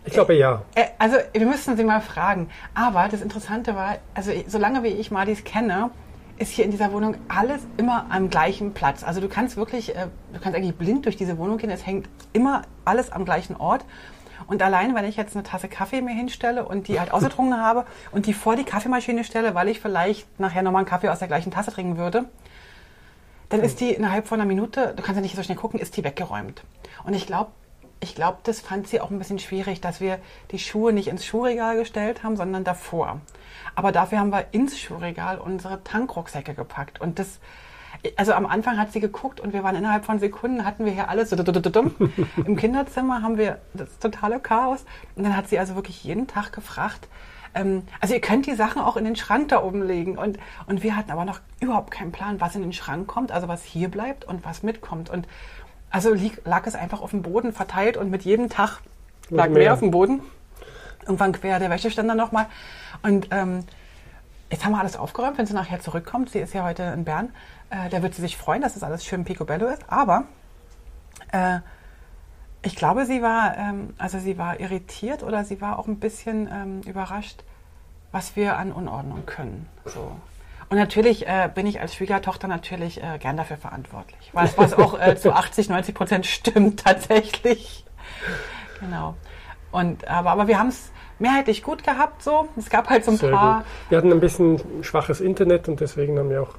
Ich 0.06 0.14
glaube 0.14 0.34
ja. 0.34 0.64
Äh, 0.74 0.86
also 0.98 1.18
wir 1.34 1.46
müssten 1.46 1.78
sie 1.78 1.84
mal 1.84 2.02
fragen. 2.02 2.50
Aber 2.74 3.10
das 3.12 3.22
Interessante 3.22 3.76
war, 3.76 3.98
also 4.16 4.32
solange 4.48 4.82
wie 4.82 4.88
ich 4.88 5.12
Madis 5.12 5.44
kenne, 5.44 5.92
ist 6.40 6.54
hier 6.54 6.66
in 6.66 6.72
dieser 6.72 6.92
Wohnung 6.92 7.16
alles 7.28 7.62
immer 7.78 8.08
am 8.10 8.32
gleichen 8.32 8.74
Platz. 8.74 9.04
Also 9.04 9.22
du 9.22 9.30
kannst 9.30 9.56
wirklich, 9.56 9.96
äh, 9.96 10.08
du 10.34 10.40
kannst 10.40 10.58
eigentlich 10.58 10.76
blind 10.76 11.06
durch 11.06 11.16
diese 11.16 11.38
Wohnung 11.38 11.60
gehen. 11.60 11.70
Es 11.70 11.86
hängt 11.86 12.10
immer 12.34 12.64
alles 12.86 13.12
am 13.12 13.24
gleichen 13.26 13.56
Ort. 13.56 13.86
Und 14.48 14.62
allein, 14.62 14.96
wenn 14.96 15.06
ich 15.06 15.18
jetzt 15.18 15.36
eine 15.36 15.44
Tasse 15.44 15.68
Kaffee 15.68 16.02
mir 16.02 16.14
hinstelle 16.14 16.66
und 16.66 16.88
die 16.88 17.00
halt 17.00 17.12
ausgetrunken 17.12 17.58
habe 17.58 17.86
und 18.12 18.26
die 18.26 18.34
vor 18.34 18.56
die 18.56 18.64
Kaffeemaschine 18.64 19.24
stelle, 19.24 19.56
weil 19.56 19.68
ich 19.68 19.80
vielleicht 19.80 20.40
nachher 20.40 20.64
nochmal 20.64 20.82
einen 20.82 20.90
Kaffee 20.90 21.10
aus 21.10 21.20
der 21.20 21.28
gleichen 21.28 21.52
Tasse 21.52 21.72
trinken 21.72 21.98
würde, 21.98 22.26
dann 23.50 23.62
ist 23.62 23.82
die 23.82 23.90
innerhalb 23.92 24.28
von 24.28 24.40
einer 24.40 24.48
Minute, 24.48 24.94
du 24.96 25.04
kannst 25.04 25.18
ja 25.18 25.22
nicht 25.22 25.36
so 25.36 25.44
schnell 25.44 25.58
gucken, 25.58 25.80
ist 25.80 25.98
die 25.98 26.04
weggeräumt. 26.04 26.64
Und 27.04 27.14
ich 27.14 27.28
glaube, 27.28 27.52
ich 28.00 28.16
glaube, 28.16 28.40
das 28.44 28.62
fand 28.62 28.88
sie 28.88 29.00
auch 29.00 29.12
ein 29.12 29.20
bisschen 29.20 29.40
schwierig, 29.40 29.80
dass 29.80 30.02
wir 30.02 30.20
die 30.52 30.58
Schuhe 30.60 30.92
nicht 30.92 31.08
ins 31.08 31.26
Schuhregal 31.26 31.78
gestellt 31.78 32.24
haben, 32.24 32.36
sondern 32.36 32.64
davor. 32.64 33.22
Aber 33.76 33.92
dafür 33.92 34.20
haben 34.20 34.32
wir 34.32 34.48
ins 34.52 34.80
Schuhregal 34.80 35.38
unsere 35.38 35.84
Tankrucksäcke 35.84 36.56
gepackt. 36.56 37.00
Und 37.00 37.20
das, 37.20 37.40
also 38.16 38.34
am 38.34 38.46
Anfang 38.46 38.78
hat 38.78 38.92
sie 38.92 39.00
geguckt 39.00 39.40
und 39.40 39.54
wir 39.54 39.64
waren 39.64 39.76
innerhalb 39.76 40.06
von 40.06 40.20
Sekunden, 40.20 40.66
hatten 40.66 40.86
wir 40.86 40.92
hier 40.92 41.10
alles 41.10 41.30
so 41.30 41.36
im 42.46 42.56
Kinderzimmer 42.56 43.22
haben 43.22 43.38
wir 43.38 43.60
das 43.74 44.00
totale 44.00 44.40
Chaos. 44.40 44.86
Und 45.16 45.24
dann 45.24 45.36
hat 45.36 45.50
sie 45.50 45.60
also 45.60 45.76
wirklich 45.76 46.04
jeden 46.04 46.28
Tag 46.28 46.52
gefragt, 46.52 47.08
ähm, 47.54 47.84
also 48.00 48.14
ihr 48.14 48.22
könnt 48.22 48.46
die 48.46 48.56
Sachen 48.56 48.82
auch 48.82 48.98
in 48.98 49.06
den 49.06 49.16
Schrank 49.16 49.50
da 49.50 49.64
oben 49.64 49.86
legen. 49.86 50.18
Und, 50.18 50.38
und 50.68 50.84
wir 50.84 50.96
hatten 50.96 51.12
aber 51.12 51.26
noch 51.26 51.40
überhaupt 51.60 51.92
keinen 51.92 52.12
Plan, 52.12 52.42
was 52.42 52.56
in 52.56 52.62
den 52.62 52.74
Schrank 52.74 53.08
kommt, 53.08 53.32
also 53.32 53.48
was 53.48 53.64
hier 53.64 53.90
bleibt 53.90 54.26
und 54.26 54.46
was 54.46 54.64
mitkommt. 54.64 55.10
Und 55.10 55.28
also 55.90 56.14
lieg, 56.14 56.42
lag 56.46 56.66
es 56.68 56.76
einfach 56.76 57.02
auf 57.02 57.12
dem 57.12 57.22
Boden 57.22 57.54
verteilt 57.54 57.98
und 57.98 58.10
mit 58.10 58.24
jedem 58.24 58.50
Tag 58.50 58.80
lag 59.30 59.50
mehr. 59.50 59.60
mehr 59.60 59.74
auf 59.74 59.80
dem 59.80 59.92
Boden. 59.92 60.22
Irgendwann 61.02 61.34
quer 61.34 61.60
der 61.60 61.70
Wäscheständer 61.70 62.16
nochmal. 62.16 62.48
Und 63.02 63.28
ähm, 63.32 63.66
jetzt 64.52 64.66
haben 64.66 64.74
wir 64.74 64.80
alles 64.80 64.98
aufgeräumt, 64.98 65.38
wenn 65.38 65.46
sie 65.46 65.54
nachher 65.54 65.80
zurückkommt. 65.80 66.30
Sie 66.30 66.40
ist 66.40 66.54
ja 66.54 66.64
heute 66.64 66.84
in 66.84 67.06
Bern. 67.06 67.34
Äh, 67.70 67.90
da 67.90 68.04
wird 68.04 68.14
sie 68.14 68.22
sich 68.22 68.38
freuen, 68.38 68.62
dass 68.62 68.74
das 68.74 68.84
alles 68.84 69.06
schön 69.06 69.24
picobello 69.24 69.68
ist. 69.68 69.84
Aber 69.88 70.26
äh, 71.32 71.60
ich 72.62 72.76
glaube, 72.76 73.06
sie 73.06 73.22
war, 73.22 73.58
ähm, 73.58 73.94
also 73.98 74.20
sie 74.20 74.38
war 74.38 74.60
irritiert 74.60 75.24
oder 75.24 75.46
sie 75.46 75.62
war 75.62 75.80
auch 75.80 75.88
ein 75.88 76.00
bisschen 76.00 76.50
ähm, 76.52 76.82
überrascht, 76.82 77.44
was 78.12 78.36
wir 78.36 78.58
an 78.58 78.72
Unordnung 78.72 79.26
können. 79.26 79.68
So. 79.86 80.12
Und 80.70 80.78
natürlich 80.78 81.28
äh, 81.28 81.50
bin 81.54 81.66
ich 81.66 81.82
als 81.82 81.96
Schwiegertochter 81.96 82.48
natürlich 82.48 83.02
äh, 83.02 83.18
gern 83.20 83.36
dafür 83.36 83.58
verantwortlich, 83.58 84.30
was, 84.34 84.58
was 84.58 84.74
auch 84.74 85.00
äh, 85.00 85.18
zu 85.18 85.34
80, 85.34 85.70
90 85.70 85.96
Prozent 85.96 86.26
stimmt 86.26 86.82
tatsächlich. 86.82 87.86
Genau. 88.80 89.16
Und 89.72 90.08
aber, 90.08 90.32
aber 90.32 90.48
wir 90.48 90.60
haben 90.60 90.70
es 90.70 90.92
mehrheitlich 91.22 91.64
gut 91.64 91.84
gehabt 91.84 92.24
so. 92.24 92.48
Es 92.58 92.70
gab 92.70 92.90
halt 92.90 93.06
so 93.06 93.12
ein 93.12 93.18
Sehr 93.18 93.32
paar. 93.32 93.60
Gut. 93.60 93.66
Wir 93.90 93.98
hatten 93.98 94.12
ein 94.12 94.20
bisschen 94.20 94.60
schwaches 94.84 95.22
Internet 95.22 95.68
und 95.68 95.80
deswegen 95.80 96.18
haben 96.20 96.30
wir 96.30 96.42
auch 96.42 96.56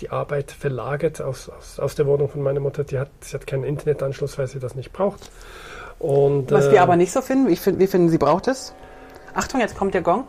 die 0.00 0.10
Arbeit 0.10 0.50
verlagert 0.50 1.20
aus, 1.20 1.48
aus, 1.50 1.78
aus 1.78 1.94
der 1.94 2.06
Wohnung 2.06 2.28
von 2.28 2.42
meiner 2.42 2.60
Mutter. 2.60 2.84
Die 2.84 2.98
hat, 2.98 3.10
sie 3.20 3.34
hat 3.34 3.46
keinen 3.46 3.64
Internetanschluss, 3.64 4.38
weil 4.38 4.46
sie 4.46 4.58
das 4.58 4.74
nicht 4.74 4.92
braucht. 4.92 5.30
Und, 5.98 6.50
Was 6.50 6.68
äh, 6.68 6.72
wir 6.72 6.82
aber 6.82 6.96
nicht 6.96 7.12
so 7.12 7.20
finden, 7.20 7.48
wie, 7.48 7.78
wie 7.78 7.86
finden 7.86 8.08
Sie 8.08 8.18
braucht 8.18 8.48
es? 8.48 8.74
Achtung, 9.34 9.60
jetzt 9.60 9.76
kommt 9.76 9.92
der 9.92 10.00
Gong. 10.02 10.24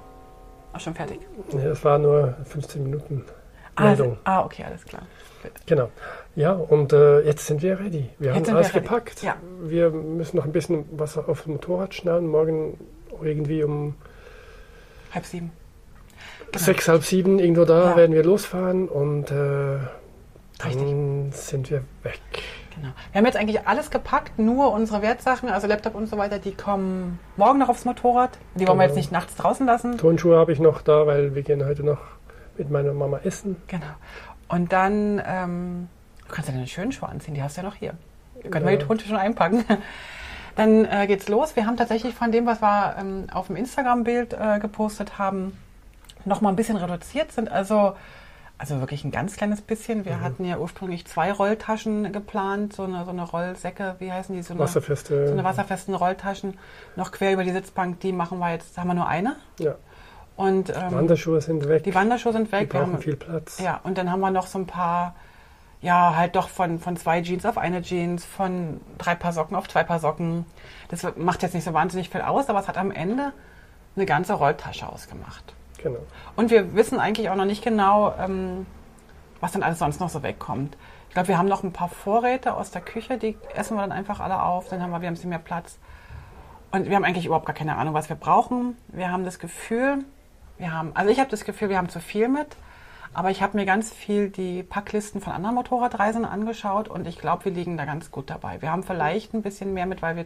Ach, 0.74 0.80
schon 0.80 0.94
fertig. 0.94 1.20
Nee, 1.54 1.64
das 1.64 1.84
war 1.84 1.98
nur 1.98 2.36
15 2.46 2.84
Minuten 2.84 3.26
ah, 3.76 3.84
Meldung. 3.86 4.18
Ah, 4.26 4.44
okay, 4.44 4.64
alles 4.66 4.84
klar. 4.84 5.04
Genau. 5.66 5.90
Ja, 6.36 6.52
und 6.52 6.94
äh, 6.94 7.22
jetzt 7.22 7.48
sind 7.48 7.62
wir 7.62 7.80
ready. 7.80 8.10
Wir 8.20 8.34
jetzt 8.34 8.48
haben 8.48 8.58
alles 8.58 8.74
wir 8.74 8.82
gepackt. 8.82 9.24
Ja. 9.24 9.36
Wir 9.62 9.90
müssen 9.90 10.38
noch 10.38 10.46
ein 10.46 10.52
bisschen 10.52 10.86
was 10.92 11.18
auf 11.18 11.44
dem 11.44 11.54
Motorrad 11.54 11.94
schnallen. 11.96 12.28
Morgen 12.28 12.78
irgendwie 13.24 13.64
um 13.64 13.96
halb 15.14 15.26
sieben. 15.26 15.52
Genau. 16.52 16.64
Sechs, 16.64 16.88
halb 16.88 17.04
sieben, 17.04 17.40
irgendwo 17.40 17.66
da 17.66 17.92
ja. 17.92 17.98
werden 17.98 18.14
wir 18.14 18.24
losfahren 18.24 18.88
und 18.90 19.32
äh, 19.32 19.78
dann 20.60 21.32
sind 21.32 21.70
wir 21.70 21.84
weg. 22.04 22.22
Genau. 22.76 22.90
Wir 23.12 23.20
haben 23.20 23.26
jetzt 23.26 23.38
eigentlich 23.38 23.68
alles 23.68 23.90
gepackt, 23.90 24.40
nur 24.40 24.72
unsere 24.72 25.02
Wertsachen, 25.02 25.50
also 25.50 25.68
Laptop 25.68 25.96
und 25.96 26.08
so 26.08 26.18
weiter, 26.18 26.40
die 26.40 26.54
kommen 26.54 27.20
morgen 27.38 27.60
noch 27.60 27.70
aufs 27.70 27.86
Motorrad. 27.86 28.38
Die 28.56 28.60
wollen 28.60 28.68
genau. 28.68 28.80
wir 28.80 28.86
jetzt 28.86 28.96
nicht 28.96 29.12
nachts 29.12 29.36
draußen 29.36 29.66
lassen. 29.66 29.98
Turnschuhe 29.98 30.38
habe 30.38 30.52
ich 30.52 30.60
noch 30.60 30.82
da, 30.82 31.06
weil 31.08 31.36
wir 31.36 31.42
gehen 31.42 31.66
heute 31.66 31.84
noch 31.84 32.00
mit 32.58 32.70
meiner 32.70 32.94
Mama 32.94 33.20
essen. 33.24 33.58
Genau. 33.68 33.86
Und 34.48 34.72
dann, 34.72 35.22
ähm, 35.26 35.90
du 36.28 36.34
kannst 36.34 36.50
ja 36.50 36.56
deine 36.56 36.68
schönen 36.68 36.92
Schuhe 36.92 37.10
anziehen, 37.10 37.34
die 37.34 37.44
hast 37.44 37.58
du 37.58 37.62
ja 37.62 37.68
noch 37.68 37.76
hier. 37.76 37.94
Können 38.50 38.66
ja. 38.66 38.72
wir 38.72 38.78
die 38.78 38.86
Turnschuhe 38.86 39.10
schon 39.10 39.18
einpacken. 39.18 39.64
Dann 40.56 40.86
äh, 40.86 41.08
geht's 41.08 41.30
los. 41.30 41.56
Wir 41.56 41.66
haben 41.66 41.78
tatsächlich 41.78 42.14
von 42.14 42.32
dem, 42.32 42.46
was 42.46 42.62
wir 42.62 42.96
ähm, 43.00 43.28
auf 43.34 43.48
dem 43.48 43.56
Instagram-Bild 43.56 44.34
äh, 44.34 44.60
gepostet 44.60 45.18
haben, 45.18 45.58
noch 46.26 46.42
mal 46.42 46.50
ein 46.50 46.56
bisschen 46.56 46.78
reduziert. 46.78 47.32
Sind 47.32 47.52
also 47.52 47.96
also 48.62 48.80
wirklich 48.80 49.04
ein 49.04 49.10
ganz 49.10 49.38
kleines 49.38 49.60
bisschen. 49.60 50.06
Wir 50.06 50.18
mhm. 50.18 50.22
hatten 50.22 50.46
ja 50.46 50.60
ursprünglich 50.60 51.08
zwei 51.08 51.32
Rolltaschen 51.32 52.12
geplant, 52.12 52.74
so 52.74 52.84
eine, 52.84 53.04
so 53.06 53.10
eine 53.10 53.24
Rollsäcke, 53.24 53.96
wie 53.98 54.12
heißen 54.12 54.36
die? 54.36 54.44
So 54.44 54.54
eine, 54.54 54.60
Wasserfeste. 54.60 55.26
So 55.26 55.34
eine 55.34 55.44
wasserfesten 55.44 55.96
Rolltaschen, 55.96 56.60
noch 56.96 57.12
quer 57.12 57.34
über 57.34 57.44
die 57.44 57.50
Sitzbank. 57.50 58.02
Die 58.02 58.12
machen 58.12 58.38
wir 58.38 58.52
jetzt, 58.52 58.78
haben 58.78 58.88
wir 58.88 58.94
nur 58.94 59.08
eine. 59.08 59.36
Ja. 59.58 59.78
Und, 60.36 60.70
ähm, 60.70 60.76
die 60.90 60.96
Wanderschuhe 60.96 61.42
sind 61.42 61.68
weg. 61.68 61.84
Die 61.86 61.96
Wanderschuhe 61.96 62.34
sind 62.34 62.52
weg. 62.52 62.70
Die 62.70 62.78
brauchen 62.78 62.94
haben, 62.94 63.02
viel 63.02 63.16
Platz. 63.16 63.60
Ja, 63.60 63.80
und 63.84 63.98
dann 63.98 64.12
haben 64.12 64.20
wir 64.20 64.30
noch 64.30 64.46
so 64.46 64.60
ein 64.60 64.68
paar, 64.68 65.16
ja, 65.82 66.16
halt 66.16 66.36
doch 66.36 66.50
von, 66.50 66.80
von 66.80 66.96
zwei 66.96 67.22
Jeans 67.22 67.46
auf 67.46 67.58
eine 67.58 67.82
Jeans, 67.82 68.24
von 68.24 68.82
drei 68.98 69.16
Paar 69.16 69.34
Socken 69.34 69.56
auf 69.56 69.68
zwei 69.68 69.84
Paar 69.84 70.00
Socken. 70.00 70.46
Das 70.90 71.06
macht 71.16 71.42
jetzt 71.42 71.56
nicht 71.56 71.64
so 71.64 71.74
wahnsinnig 71.74 72.10
viel 72.10 72.22
aus, 72.22 72.50
aber 72.50 72.60
es 72.60 72.68
hat 72.68 72.78
am 72.78 72.92
Ende 72.92 73.34
eine 73.96 74.06
ganze 74.06 74.34
Rolltasche 74.34 74.88
ausgemacht. 74.88 75.54
Genau. 75.82 76.00
Und 76.36 76.52
wir 76.52 76.76
wissen 76.76 77.00
eigentlich 77.00 77.30
auch 77.30 77.36
noch 77.36 77.46
nicht 77.46 77.64
genau, 77.64 78.14
ähm, 78.20 78.68
was 79.40 79.54
dann 79.54 79.64
alles 79.64 79.80
sonst 79.80 80.00
noch 80.00 80.10
so 80.10 80.22
wegkommt. 80.22 80.78
Ich 81.10 81.14
glaube, 81.14 81.28
wir 81.28 81.38
haben 81.38 81.48
noch 81.48 81.64
ein 81.64 81.74
paar 81.74 81.90
Vorräte 81.90 82.54
aus 82.54 82.72
der 82.72 82.82
Küche, 82.82 83.18
die 83.18 83.38
essen 83.56 83.76
wir 83.76 83.82
dann 83.82 83.92
einfach 83.92 84.20
alle 84.20 84.42
auf, 84.44 84.70
dann 84.70 84.82
haben 84.82 84.92
wir, 84.92 85.02
wir 85.02 85.10
ein 85.10 85.16
bisschen 85.16 85.30
mehr 85.30 85.40
Platz. 85.40 85.78
Und 86.72 86.88
wir 86.88 86.96
haben 86.96 87.04
eigentlich 87.04 87.26
überhaupt 87.26 87.48
gar 87.48 87.56
keine 87.56 87.76
Ahnung, 87.76 87.94
was 87.94 88.08
wir 88.08 88.16
brauchen. 88.16 88.78
Wir 88.88 89.12
haben 89.12 89.26
das 89.26 89.40
Gefühl, 89.40 90.06
wir 90.58 90.72
haben, 90.72 90.92
also 90.94 91.12
ich 91.12 91.20
habe 91.20 91.30
das 91.30 91.44
Gefühl, 91.44 91.70
wir 91.70 91.78
haben 91.78 91.90
zu 91.90 92.00
viel 92.00 92.30
mit. 92.30 92.56
Aber 93.14 93.30
ich 93.30 93.42
habe 93.42 93.58
mir 93.58 93.66
ganz 93.66 93.92
viel 93.92 94.30
die 94.30 94.64
Packlisten 94.64 95.20
von 95.20 95.34
anderen 95.34 95.56
Motorradreisen 95.56 96.24
angeschaut 96.24 96.88
und 96.88 97.08
ich 97.08 97.18
glaube, 97.18 97.46
wir 97.46 97.52
liegen 97.52 97.78
da 97.78 97.86
ganz 97.86 98.10
gut 98.12 98.30
dabei. 98.30 98.62
Wir 98.62 98.72
haben 98.72 98.84
vielleicht 98.84 99.34
ein 99.34 99.42
bisschen 99.42 99.74
mehr 99.74 99.86
mit, 99.86 100.02
weil 100.02 100.16
wir 100.16 100.26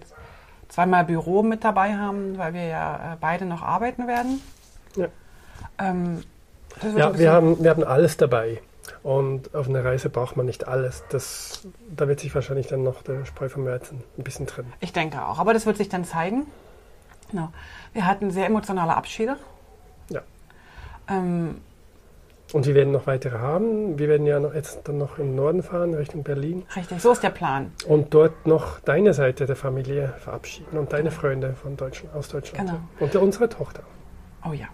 zweimal 0.70 1.04
Büro 1.06 1.42
mit 1.42 1.64
dabei 1.64 1.96
haben, 1.96 2.38
weil 2.38 2.54
wir 2.54 2.66
ja 2.66 3.14
äh, 3.14 3.18
beide 3.20 3.46
noch 3.46 3.64
arbeiten 3.64 4.08
werden. 4.08 4.42
Ja. 4.96 5.08
Ähm, 5.80 6.24
ja, 6.96 7.18
wir 7.18 7.32
haben, 7.32 7.64
wir 7.64 7.70
haben 7.70 7.84
alles 7.84 8.18
dabei. 8.18 8.62
Und 9.02 9.54
auf 9.56 9.68
einer 9.68 9.84
Reise 9.84 10.10
braucht 10.10 10.36
man 10.36 10.46
nicht 10.46 10.68
alles. 10.68 11.04
Das, 11.10 11.68
da 11.96 12.08
wird 12.08 12.20
sich 12.20 12.34
wahrscheinlich 12.36 12.68
dann 12.68 12.84
noch 12.84 13.02
der 13.04 13.26
Spreu 13.26 13.50
vom 13.50 13.66
Weizen 13.66 14.04
ein 14.18 14.24
bisschen 14.24 14.48
trennen. 14.48 14.74
Ich 14.80 14.94
denke 14.94 15.24
auch. 15.24 15.40
Aber 15.40 15.54
das 15.54 15.66
wird 15.66 15.78
sich 15.78 15.90
dann 15.90 16.06
zeigen. 16.06 16.46
Genau. 17.32 17.50
Wir 17.94 18.06
hatten 18.06 18.32
sehr 18.32 18.46
emotionale 18.46 18.96
Abschiede. 18.96 19.38
Ja. 20.10 20.22
Ähm, 21.08 21.62
und 22.56 22.66
wir 22.66 22.74
werden 22.74 22.94
noch 22.94 23.06
weitere 23.06 23.40
haben. 23.40 24.00
Wir 24.00 24.08
werden 24.08 24.26
ja 24.26 24.40
noch 24.40 24.54
jetzt 24.54 24.88
dann 24.88 24.98
noch 24.98 25.20
im 25.20 25.36
Norden 25.36 25.62
fahren, 25.62 25.94
Richtung 25.94 26.24
Berlin. 26.24 26.64
Richtig, 26.74 27.02
so 27.02 27.12
ist 27.12 27.22
der 27.22 27.30
Plan. 27.30 27.74
Und 27.86 28.14
dort 28.14 28.48
noch 28.48 28.80
deine 28.80 29.14
Seite 29.14 29.46
der 29.46 29.58
Familie 29.58 30.14
verabschieden 30.20 30.78
und 30.78 30.94
deine 30.94 31.12
Freunde 31.12 31.54
von 31.62 31.76
Deutschland, 31.76 32.16
aus 32.16 32.30
Deutschland. 32.30 32.70
Genau. 32.70 32.80
Und 33.02 33.14
unsere 33.18 33.50
Tochter. 33.50 33.84
Oh 34.48 34.54
ja. 34.54 34.68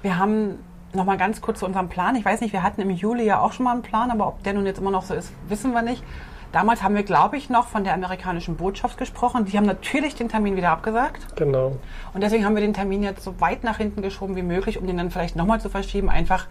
Wir 0.00 0.16
haben 0.16 0.60
noch 0.94 1.04
mal 1.04 1.18
ganz 1.18 1.42
kurz 1.42 1.58
zu 1.58 1.66
unserem 1.66 1.90
Plan. 1.90 2.16
Ich 2.16 2.24
weiß 2.24 2.40
nicht, 2.40 2.54
wir 2.54 2.62
hatten 2.62 2.80
im 2.80 2.88
Juli 2.88 3.26
ja 3.26 3.40
auch 3.40 3.52
schon 3.52 3.64
mal 3.64 3.72
einen 3.72 3.82
Plan, 3.82 4.10
aber 4.10 4.28
ob 4.28 4.42
der 4.44 4.54
nun 4.54 4.64
jetzt 4.64 4.78
immer 4.78 4.90
noch 4.90 5.02
so 5.02 5.12
ist, 5.12 5.34
wissen 5.48 5.74
wir 5.74 5.82
nicht. 5.82 6.02
Damals 6.50 6.82
haben 6.82 6.94
wir, 6.94 7.02
glaube 7.02 7.36
ich, 7.36 7.50
noch 7.50 7.66
von 7.66 7.84
der 7.84 7.92
amerikanischen 7.92 8.56
Botschaft 8.56 8.96
gesprochen. 8.96 9.44
Die 9.44 9.58
haben 9.58 9.66
natürlich 9.66 10.14
den 10.14 10.30
Termin 10.30 10.56
wieder 10.56 10.70
abgesagt. 10.70 11.36
Genau. 11.36 11.76
Und 12.14 12.22
deswegen 12.22 12.46
haben 12.46 12.54
wir 12.54 12.62
den 12.62 12.72
Termin 12.72 13.02
jetzt 13.02 13.22
so 13.22 13.38
weit 13.38 13.64
nach 13.64 13.76
hinten 13.76 14.00
geschoben 14.00 14.34
wie 14.34 14.42
möglich, 14.42 14.78
um 14.78 14.86
den 14.86 14.96
dann 14.96 15.10
vielleicht 15.10 15.36
nochmal 15.36 15.60
zu 15.60 15.68
verschieben, 15.68 16.08
einfach 16.08 16.46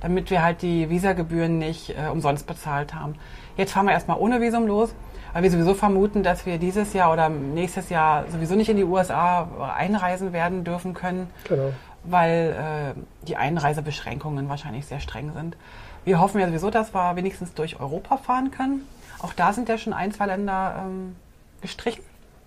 damit 0.00 0.30
wir 0.30 0.42
halt 0.42 0.62
die 0.62 0.90
Visagebühren 0.90 1.58
nicht 1.58 1.90
äh, 1.90 2.08
umsonst 2.08 2.46
bezahlt 2.46 2.94
haben. 2.94 3.14
Jetzt 3.56 3.72
fahren 3.72 3.86
wir 3.86 3.92
erstmal 3.92 4.18
ohne 4.18 4.40
Visum 4.40 4.66
los, 4.66 4.94
weil 5.32 5.42
wir 5.42 5.50
sowieso 5.50 5.74
vermuten, 5.74 6.22
dass 6.22 6.46
wir 6.46 6.58
dieses 6.58 6.92
Jahr 6.92 7.12
oder 7.12 7.28
nächstes 7.28 7.88
Jahr 7.88 8.24
sowieso 8.30 8.54
nicht 8.54 8.68
in 8.68 8.76
die 8.76 8.84
USA 8.84 9.48
einreisen 9.76 10.32
werden 10.32 10.64
dürfen 10.64 10.94
können. 10.94 11.28
Genau 11.48 11.72
weil 12.08 12.94
äh, 12.96 13.26
die 13.26 13.36
Einreisebeschränkungen 13.36 14.48
wahrscheinlich 14.48 14.86
sehr 14.86 15.00
streng 15.00 15.32
sind. 15.32 15.56
Wir 16.04 16.20
hoffen 16.20 16.40
ja 16.40 16.46
sowieso, 16.46 16.70
dass 16.70 16.94
wir 16.94 17.16
wenigstens 17.16 17.54
durch 17.54 17.80
Europa 17.80 18.16
fahren 18.16 18.50
können. 18.50 18.86
Auch 19.18 19.32
da 19.32 19.52
sind 19.52 19.68
ja 19.68 19.78
schon 19.78 19.92
ein, 19.92 20.12
zwei 20.12 20.26
Länder 20.26 20.84
ähm, 20.84 21.16
gestrichen. 21.60 22.04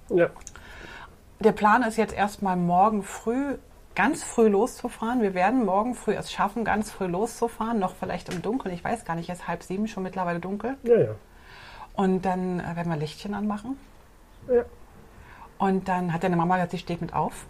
Ja. 0.10 0.28
Der 1.40 1.52
Plan 1.52 1.84
ist 1.84 1.98
jetzt 1.98 2.14
erstmal 2.14 2.56
morgen 2.56 3.04
früh, 3.04 3.56
ganz 4.00 4.24
früh 4.24 4.48
loszufahren. 4.48 5.22
Wir 5.22 5.34
werden 5.34 5.66
morgen 5.66 5.94
früh 5.94 6.14
es 6.14 6.32
schaffen, 6.32 6.64
ganz 6.64 6.90
früh 6.90 7.08
loszufahren, 7.08 7.80
noch 7.80 7.96
vielleicht 7.96 8.34
im 8.34 8.42
Dunkeln. 8.42 8.74
Ich 8.74 8.82
weiß 8.82 9.04
gar 9.04 9.14
nicht, 9.14 9.30
es 9.30 9.40
ist 9.40 9.48
halb 9.50 9.62
sieben 9.62 9.90
schon 9.90 10.04
mittlerweile 10.04 10.40
dunkel. 10.40 10.78
Ja, 10.84 10.98
ja. 10.98 11.16
Und 11.96 12.24
dann 12.24 12.62
äh, 12.62 12.78
werden 12.78 12.90
wir 12.90 12.96
Lichtchen 12.96 13.34
anmachen. 13.34 13.78
Ja. 14.48 14.64
Und 15.58 15.90
dann 15.90 16.14
hat 16.14 16.24
deine 16.24 16.38
Mama 16.38 16.56
gesagt, 16.56 16.72
sie 16.72 16.78
steht 16.78 17.02
mit 17.02 17.14
auf. 17.14 17.46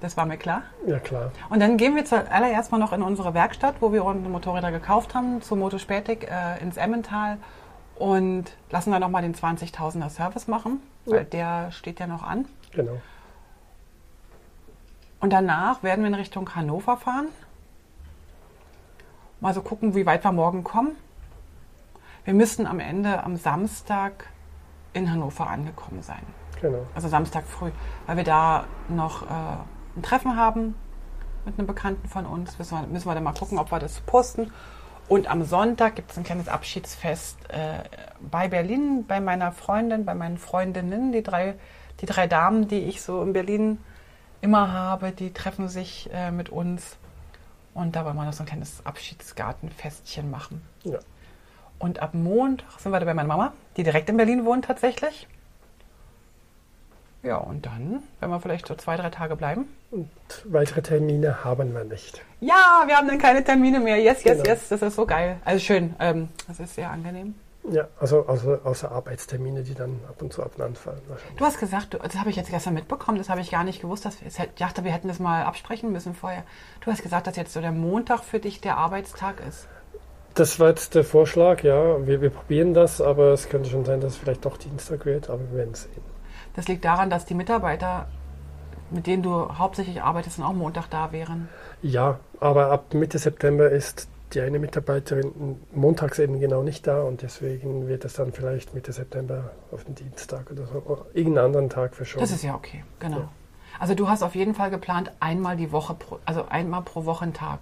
Das 0.00 0.16
war 0.16 0.24
mir 0.24 0.38
klar. 0.38 0.62
Ja, 0.86 0.98
klar. 0.98 1.30
Und 1.50 1.60
dann 1.60 1.76
gehen 1.76 1.94
wir 1.94 2.06
zuallererst 2.06 2.72
mal 2.72 2.78
noch 2.78 2.94
in 2.94 3.02
unsere 3.02 3.34
Werkstatt, 3.34 3.74
wo 3.80 3.92
wir 3.92 4.06
unsere 4.06 4.30
Motorräder 4.30 4.72
gekauft 4.72 5.14
haben, 5.14 5.42
zu 5.42 5.56
Motospätik 5.56 6.26
äh, 6.30 6.62
ins 6.62 6.78
Emmental 6.78 7.36
und 7.96 8.56
lassen 8.70 8.92
dann 8.92 9.02
nochmal 9.02 9.20
den 9.20 9.34
20.000er 9.34 10.08
Service 10.08 10.48
machen, 10.48 10.80
weil 11.04 11.18
ja. 11.18 11.24
der 11.24 11.70
steht 11.70 12.00
ja 12.00 12.06
noch 12.06 12.22
an. 12.22 12.46
Genau. 12.72 12.98
Und 15.20 15.32
danach 15.32 15.82
werden 15.82 16.00
wir 16.02 16.08
in 16.08 16.14
Richtung 16.14 16.54
Hannover 16.54 16.96
fahren. 16.96 17.28
Mal 19.40 19.54
so 19.54 19.62
gucken, 19.62 19.94
wie 19.94 20.06
weit 20.06 20.24
wir 20.24 20.32
morgen 20.32 20.64
kommen. 20.64 20.96
wir 22.24 22.34
müssten 22.34 22.66
am 22.66 22.78
Ende 22.80 23.24
am 23.24 23.36
Samstag 23.36 24.26
in 24.92 25.10
Hannover 25.10 25.48
angekommen 25.48 26.02
sein. 26.02 26.22
Genau. 26.60 26.86
Also 26.94 27.08
Samstag 27.08 27.44
früh, 27.46 27.70
weil 28.06 28.16
wir 28.16 28.24
da 28.24 28.64
noch 28.88 29.22
äh, 29.22 29.34
ein 29.96 30.02
Treffen 30.02 30.36
haben 30.36 30.74
mit 31.44 31.58
einem 31.58 31.66
Bekannten 31.66 32.08
von 32.08 32.26
uns. 32.26 32.58
Müssen 32.58 32.78
wir, 32.78 32.86
müssen 32.86 33.06
wir 33.06 33.14
dann 33.14 33.24
mal 33.24 33.32
gucken, 33.32 33.58
ob 33.58 33.70
wir 33.70 33.78
das 33.78 34.00
posten. 34.00 34.52
Und 35.08 35.30
am 35.30 35.44
Sonntag 35.44 35.96
gibt 35.96 36.10
es 36.10 36.18
ein 36.18 36.24
kleines 36.24 36.48
Abschiedsfest 36.48 37.38
äh, 37.48 37.78
bei 38.20 38.48
Berlin, 38.48 39.06
bei 39.06 39.20
meiner 39.20 39.52
Freundin, 39.52 40.04
bei 40.04 40.14
meinen 40.14 40.36
Freundinnen. 40.36 41.12
Die 41.12 41.22
drei, 41.22 41.54
die 42.00 42.06
drei 42.06 42.26
Damen, 42.26 42.68
die 42.68 42.80
ich 42.80 43.00
so 43.00 43.22
in 43.22 43.32
Berlin 43.32 43.78
immer 44.40 44.72
habe, 44.72 45.12
die 45.12 45.32
treffen 45.32 45.68
sich 45.68 46.08
äh, 46.12 46.30
mit 46.30 46.48
uns. 46.48 46.96
Und 47.74 47.94
da 47.96 48.04
wollen 48.04 48.16
wir 48.16 48.24
noch 48.24 48.32
so 48.32 48.42
ein 48.42 48.46
kleines 48.46 48.84
Abschiedsgartenfestchen 48.84 50.30
machen. 50.30 50.62
Ja. 50.84 50.98
Und 51.78 52.00
ab 52.00 52.12
Montag 52.14 52.80
sind 52.80 52.90
wir 52.92 52.98
da 52.98 53.06
bei 53.06 53.14
meiner 53.14 53.28
Mama, 53.28 53.52
die 53.76 53.84
direkt 53.84 54.08
in 54.08 54.16
Berlin 54.16 54.44
wohnt 54.44 54.64
tatsächlich. 54.64 55.28
Ja, 57.22 57.36
und 57.36 57.66
dann, 57.66 58.02
wenn 58.20 58.30
wir 58.30 58.40
vielleicht 58.40 58.66
so 58.66 58.74
zwei, 58.76 58.96
drei 58.96 59.10
Tage 59.10 59.36
bleiben. 59.36 59.66
Und 59.90 60.08
weitere 60.44 60.82
Termine 60.82 61.44
haben 61.44 61.72
wir 61.74 61.84
nicht. 61.84 62.20
Ja, 62.40 62.84
wir 62.86 62.96
haben 62.96 63.08
dann 63.08 63.18
keine 63.18 63.42
Termine 63.42 63.80
mehr. 63.80 63.96
Yes, 63.98 64.22
yes, 64.24 64.38
Genau. 64.38 64.48
yes. 64.50 64.68
Das 64.68 64.82
ist 64.82 64.94
so 64.96 65.04
geil. 65.06 65.38
Also 65.44 65.60
schön. 65.60 65.94
Ähm, 65.98 66.28
das 66.46 66.60
ist 66.60 66.74
sehr 66.74 66.90
angenehm. 66.90 67.34
Ja, 67.70 67.88
also, 68.00 68.26
also 68.26 68.58
außer 68.64 68.90
Arbeitstermine, 68.90 69.62
die 69.62 69.74
dann 69.74 70.00
ab 70.08 70.22
und 70.22 70.32
zu 70.32 70.42
abeinander 70.42 70.78
fallen 70.78 71.02
wahrscheinlich. 71.08 71.36
Du 71.36 71.44
hast 71.44 71.58
gesagt, 71.58 71.94
du, 71.94 71.98
das 71.98 72.16
habe 72.16 72.30
ich 72.30 72.36
jetzt 72.36 72.50
gestern 72.50 72.74
mitbekommen, 72.74 73.18
das 73.18 73.28
habe 73.28 73.40
ich 73.40 73.50
gar 73.50 73.64
nicht 73.64 73.80
gewusst. 73.80 74.04
Dass 74.04 74.20
wir, 74.20 74.28
ich 74.28 74.54
dachte, 74.58 74.84
wir 74.84 74.92
hätten 74.92 75.08
das 75.08 75.18
mal 75.18 75.44
absprechen 75.44 75.92
müssen 75.92 76.14
vorher. 76.14 76.44
Du 76.80 76.90
hast 76.90 77.02
gesagt, 77.02 77.26
dass 77.26 77.36
jetzt 77.36 77.52
so 77.52 77.60
der 77.60 77.72
Montag 77.72 78.24
für 78.24 78.38
dich 78.38 78.60
der 78.60 78.78
Arbeitstag 78.78 79.42
ist. 79.46 79.68
Das 80.34 80.60
war 80.60 80.68
jetzt 80.68 80.94
der 80.94 81.04
Vorschlag, 81.04 81.62
ja. 81.64 82.06
Wir, 82.06 82.20
wir 82.20 82.30
probieren 82.30 82.72
das, 82.72 83.00
aber 83.00 83.32
es 83.32 83.48
könnte 83.48 83.68
schon 83.68 83.84
sein, 83.84 84.00
dass 84.00 84.12
es 84.12 84.18
vielleicht 84.18 84.44
doch 84.44 84.56
Dienstag 84.56 85.04
wird, 85.04 85.28
aber 85.30 85.40
wir 85.50 85.58
werden 85.58 85.74
sehen. 85.74 86.02
Das 86.54 86.68
liegt 86.68 86.84
daran, 86.84 87.10
dass 87.10 87.24
die 87.24 87.34
Mitarbeiter, 87.34 88.06
mit 88.90 89.06
denen 89.06 89.22
du 89.22 89.58
hauptsächlich 89.58 90.02
arbeitest, 90.02 90.38
dann 90.38 90.46
auch 90.46 90.52
Montag 90.52 90.88
da 90.90 91.12
wären. 91.12 91.48
Ja, 91.82 92.20
aber 92.40 92.70
ab 92.70 92.94
Mitte 92.94 93.18
September 93.18 93.68
ist 93.68 94.08
die 94.34 94.40
eine 94.40 94.58
Mitarbeiterin 94.58 95.58
montags 95.72 96.18
eben 96.18 96.38
genau 96.40 96.62
nicht 96.62 96.86
da 96.86 97.02
und 97.02 97.22
deswegen 97.22 97.88
wird 97.88 98.04
es 98.04 98.14
dann 98.14 98.32
vielleicht 98.32 98.74
Mitte 98.74 98.92
September 98.92 99.52
auf 99.72 99.84
den 99.84 99.94
Dienstag 99.94 100.50
oder 100.50 100.66
so, 100.66 100.82
oder 100.84 101.06
irgendeinen 101.14 101.46
anderen 101.46 101.70
Tag 101.70 101.94
verschoben. 101.94 102.20
Das 102.20 102.30
ist 102.30 102.42
ja 102.42 102.54
okay, 102.54 102.84
genau. 103.00 103.18
Ja. 103.18 103.28
Also 103.78 103.94
du 103.94 104.08
hast 104.08 104.22
auf 104.22 104.34
jeden 104.34 104.54
Fall 104.54 104.70
geplant, 104.70 105.12
einmal 105.20 105.56
die 105.56 105.72
Woche, 105.72 105.94
pro, 105.94 106.18
also 106.24 106.46
einmal 106.48 106.82
pro 106.82 107.04
Woche 107.04 107.24
einen 107.24 107.34
Tag. 107.34 107.60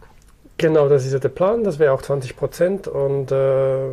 Genau, 0.58 0.88
das 0.88 1.04
ist 1.04 1.12
ja 1.12 1.18
der 1.18 1.28
Plan, 1.28 1.64
das 1.64 1.78
wäre 1.78 1.92
auch 1.92 2.02
20 2.02 2.36
Prozent 2.36 2.88
und 2.88 3.30
äh, 3.30 3.90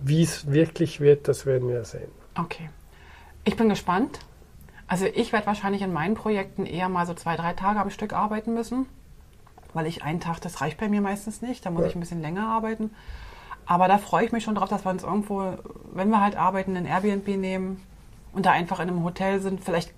wie 0.00 0.22
es 0.22 0.50
wirklich 0.50 1.00
wird, 1.00 1.28
das 1.28 1.46
werden 1.46 1.68
wir 1.68 1.84
sehen. 1.84 2.10
Okay. 2.38 2.70
Ich 3.44 3.56
bin 3.56 3.68
gespannt. 3.68 4.20
Also 4.86 5.06
ich 5.06 5.32
werde 5.32 5.46
wahrscheinlich 5.46 5.82
in 5.82 5.92
meinen 5.92 6.14
Projekten 6.14 6.66
eher 6.66 6.88
mal 6.88 7.06
so 7.06 7.14
zwei, 7.14 7.36
drei 7.36 7.52
Tage 7.54 7.80
am 7.80 7.90
Stück 7.90 8.12
arbeiten 8.12 8.54
müssen, 8.54 8.86
weil 9.74 9.86
ich 9.86 10.02
einen 10.02 10.20
Tag, 10.20 10.40
das 10.40 10.60
reicht 10.60 10.78
bei 10.78 10.88
mir 10.88 11.00
meistens 11.00 11.42
nicht. 11.42 11.64
Da 11.64 11.70
muss 11.70 11.82
Ja. 11.82 11.88
ich 11.88 11.94
ein 11.96 12.00
bisschen 12.00 12.20
länger 12.22 12.46
arbeiten. 12.48 12.90
Aber 13.66 13.88
da 13.88 13.98
freue 13.98 14.24
ich 14.24 14.32
mich 14.32 14.44
schon 14.44 14.54
drauf, 14.54 14.68
dass 14.68 14.84
wir 14.84 14.90
uns 14.90 15.02
irgendwo, 15.04 15.54
wenn 15.92 16.08
wir 16.10 16.20
halt 16.20 16.36
arbeiten, 16.36 16.76
ein 16.76 16.86
Airbnb 16.86 17.28
nehmen 17.28 17.80
und 18.32 18.44
da 18.46 18.50
einfach 18.50 18.80
in 18.80 18.88
einem 18.88 19.04
Hotel 19.04 19.40
sind, 19.40 19.62
vielleicht 19.62 19.92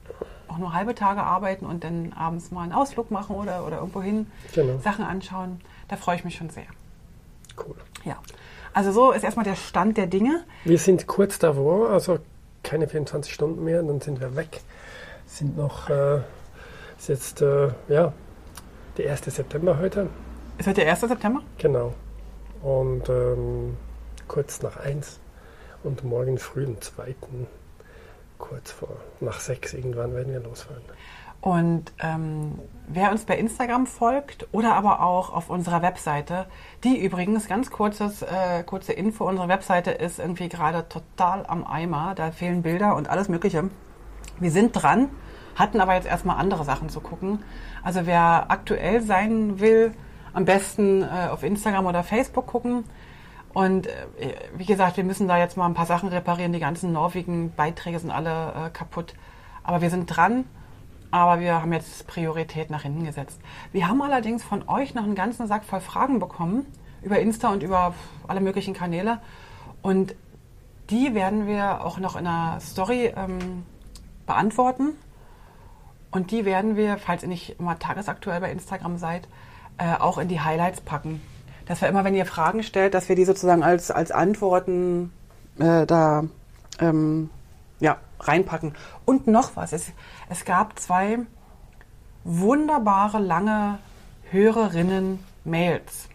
auch 0.49 0.59
nur 0.59 0.75
halbe 0.75 0.95
Tage 0.95 1.23
arbeiten 1.23 1.65
und 1.67 1.83
dann 1.83 2.13
abends 2.13 2.51
mal 2.51 2.63
einen 2.63 2.73
Ausflug 2.73 3.11
machen 3.11 3.35
oder, 3.37 3.67
oder 3.67 3.79
irgendwo 3.79 4.03
hin 4.03 4.31
Genau, 4.55 4.79
Sachen 4.79 5.05
anschauen. 5.05 5.61
Da 5.89 5.97
freue 5.97 6.17
ich 6.17 6.25
mich 6.25 6.35
schon 6.37 6.51
sehr. 6.51 6.67
cool. 7.67 7.75
Ja. 8.05 8.17
Also 8.75 8.93
so 8.93 9.13
ist 9.13 9.23
erstmal 9.25 9.45
der 9.45 9.55
Stand 9.57 9.97
der 9.97 10.07
Dinge. 10.09 10.45
Wir 10.65 10.79
sind 10.79 11.07
kurz 11.07 11.39
davor, 11.39 11.91
also 11.91 12.19
keine 12.63 12.87
24 12.89 13.33
Stunden 13.33 13.65
mehr, 13.65 13.83
dann 13.83 14.01
sind 14.01 14.21
wir 14.21 14.37
weg. 14.37 14.61
Sind 15.27 15.57
noch, 15.57 15.89
äh, 15.89 16.19
ist 16.99 17.09
jetzt, 17.09 17.41
äh, 17.41 17.69
ja, 17.89 18.13
der 18.97 19.11
1. 19.11 19.25
September 19.25 19.79
heute, 19.79 20.09
Ist 20.59 20.67
heute 20.67 20.83
der 20.83 20.91
1. 20.91 21.01
September? 21.01 21.43
genau. 21.59 21.95
Und 22.63 23.09
ähm, 23.11 23.77
kurz 24.27 24.63
nach 24.63 24.79
eins 24.79 25.21
und 25.83 26.03
morgen 26.03 26.39
früh, 26.39 26.65
den 26.65 26.81
zweiten, 26.81 27.47
kurz 28.39 28.71
vor, 28.71 28.89
nach 29.21 29.39
sechs 29.39 29.75
irgendwann 29.75 30.15
werden 30.15 30.33
wir 30.33 30.41
losfahren. 30.41 30.83
Und 31.43 31.93
ähm, 32.03 32.59
wer 32.89 33.11
uns 33.11 33.27
bei 33.27 33.37
Instagram 33.37 33.87
folgt 33.87 34.49
oder 34.53 34.75
aber 34.77 35.03
auch 35.03 35.31
auf 35.31 35.51
unserer 35.51 35.83
Webseite, 35.83 36.47
die 36.85 36.97
übrigens, 37.05 37.49
ganz 37.49 37.71
kurzes, 37.71 38.23
äh, 38.23 38.63
kurze 38.65 38.95
Info, 38.95 39.29
unsere 39.29 39.49
Webseite 39.49 39.91
ist 39.91 40.19
irgendwie 40.19 40.49
gerade 40.49 40.89
total 40.89 41.45
am 41.47 41.67
Eimer. 41.67 42.15
Da 42.15 42.31
fehlen 42.31 42.63
Bilder 42.63 42.97
und 42.97 43.11
alles 43.11 43.29
Mögliche. 43.29 43.69
Wir 44.41 44.51
sind 44.51 44.73
dran, 44.73 45.11
hatten 45.55 45.81
aber 45.81 45.95
jetzt 45.95 46.07
erstmal 46.07 46.39
andere 46.39 46.65
Sachen 46.65 46.89
zu 46.89 47.01
gucken. 47.01 47.43
Also 47.83 48.07
wer 48.07 48.47
aktuell 48.49 49.01
sein 49.01 49.61
will, 49.61 49.95
am 50.33 50.45
besten 50.45 51.03
äh, 51.03 51.29
auf 51.31 51.43
Instagram 51.43 51.87
oder 51.87 52.03
Facebook 52.03 52.47
gucken. 52.47 52.85
Und 53.53 53.87
äh, 53.87 54.35
wie 54.57 54.65
gesagt, 54.65 54.97
wir 54.97 55.05
müssen 55.05 55.29
da 55.29 55.39
jetzt 55.39 55.57
mal 55.57 55.67
ein 55.67 55.75
paar 55.75 55.87
Sachen 55.87 56.09
reparieren. 56.09 56.53
Die 56.53 56.61
ganzen 56.61 56.93
norwigen 56.93 57.53
Beiträge 57.55 57.99
sind 58.01 58.11
alle 58.11 58.67
äh, 58.67 58.71
kaputt. 58.71 59.15
Aber 59.63 59.81
wir 59.81 59.91
sind 59.91 60.07
dran. 60.07 60.45
Aber 61.13 61.41
wir 61.41 61.63
haben 61.63 61.73
jetzt 61.73 62.09
Priorität 62.09 62.71
nach 62.71 62.83
hinten 62.83 63.05
gesetzt. 63.05 63.41
Wir 63.71 63.89
haben 63.89 64.03
allerdings 64.03 64.43
von 64.43 64.69
euch 64.69 64.95
noch 64.95 65.05
einen 65.05 65.15
ganzen 65.15 65.47
Sack 65.47 65.65
voll 65.65 65.81
Fragen 65.81 66.19
bekommen 66.19 66.67
über 67.03 67.21
Insta 67.21 67.53
und 67.53 67.63
über 67.63 67.95
alle 68.27 68.41
möglichen 68.41 68.75
Kanäle. 68.75 69.21
Und 69.83 70.17
die 70.91 71.15
werden 71.15 71.47
wir 71.47 71.85
auch 71.85 71.99
noch 71.99 72.17
in 72.17 72.27
einer 72.27 72.59
Story 72.61 73.13
ähm, 73.17 73.65
beantworten. 74.27 74.95
Und 76.15 76.31
die 76.31 76.45
werden 76.45 76.77
wir, 76.77 76.97
falls 76.97 77.25
ihr 77.25 77.29
nicht 77.29 77.59
immer 77.59 77.77
tagesaktuell 77.77 78.41
bei 78.41 78.53
Instagram 78.53 78.99
seid, 78.99 79.27
äh, 79.79 79.97
auch 79.99 80.19
in 80.19 80.29
die 80.29 80.41
Highlights 80.41 80.81
packen. 80.81 81.21
Dass 81.67 81.81
wir 81.81 81.89
immer, 81.89 82.05
wenn 82.05 82.15
ihr 82.15 82.25
Fragen 82.25 82.63
stellt, 82.63 82.95
dass 82.95 83.09
wir 83.09 83.17
die 83.17 83.25
sozusagen 83.25 83.65
als, 83.65 83.91
als 83.91 84.13
Antworten 84.13 85.13
äh, 85.59 85.85
da 85.87 86.23
ähm, 86.79 87.31
ja, 87.81 87.97
reinpacken. 88.21 88.77
Und 89.05 89.27
noch 89.27 89.57
was. 89.57 89.73
Es, 89.73 89.91
es 90.29 90.45
gab 90.45 90.79
zwei 90.79 91.19
wunderbare, 92.23 93.19
lange 93.19 93.81
Hörerinnen-Mails. 94.31 96.09